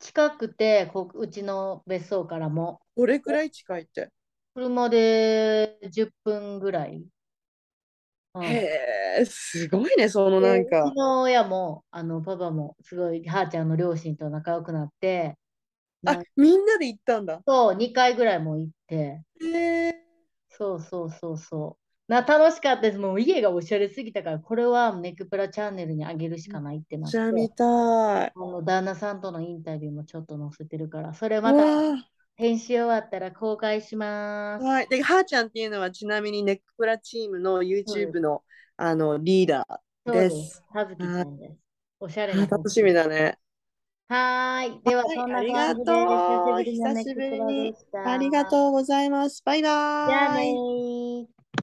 [0.00, 2.80] 近くてこ、うちの別荘からも。
[2.96, 4.10] どれくらい近いって？
[4.54, 7.04] 車で10分ぐらい。
[8.34, 10.94] うんへえ、すごいね、そのなんでかうち。
[10.94, 15.36] の親も、あの、パパも、すごい、はーちゃんの両親と仲良くなって、
[16.02, 17.42] なあ、みんなで行ったんだ。
[17.46, 19.46] そう、2回ぐらいも行って、へ
[19.88, 20.00] え。
[20.50, 21.89] そうそうそうそう。
[22.10, 22.98] な、楽しかったです。
[22.98, 27.66] もう家がおしゃれすぎたから、これはネクプラチャンネルにあげるしかないってなって、じゃあ見たい。
[27.66, 31.96] あの旦那さんとのインタビューもちょっと載せてるから、それうまたわ
[32.34, 34.64] 編集終わったら公開します。
[34.64, 34.88] はい。
[34.88, 38.42] で、はーちゃんっていうのはちなみにネックプラチームの YouTube の,、
[38.76, 40.64] あのリーダーですす。。
[40.74, 41.54] はずきちゃんです。
[42.00, 43.38] おしゃれ楽しみだね。
[44.08, 44.82] はーい。
[44.82, 48.04] では、はいそんなありがとう感じで、久しぶりのネクプラ久しぶりに。
[48.12, 49.42] ありがとうございます。
[49.44, 50.08] バイバーイ。
[50.08, 50.99] じゃあねー。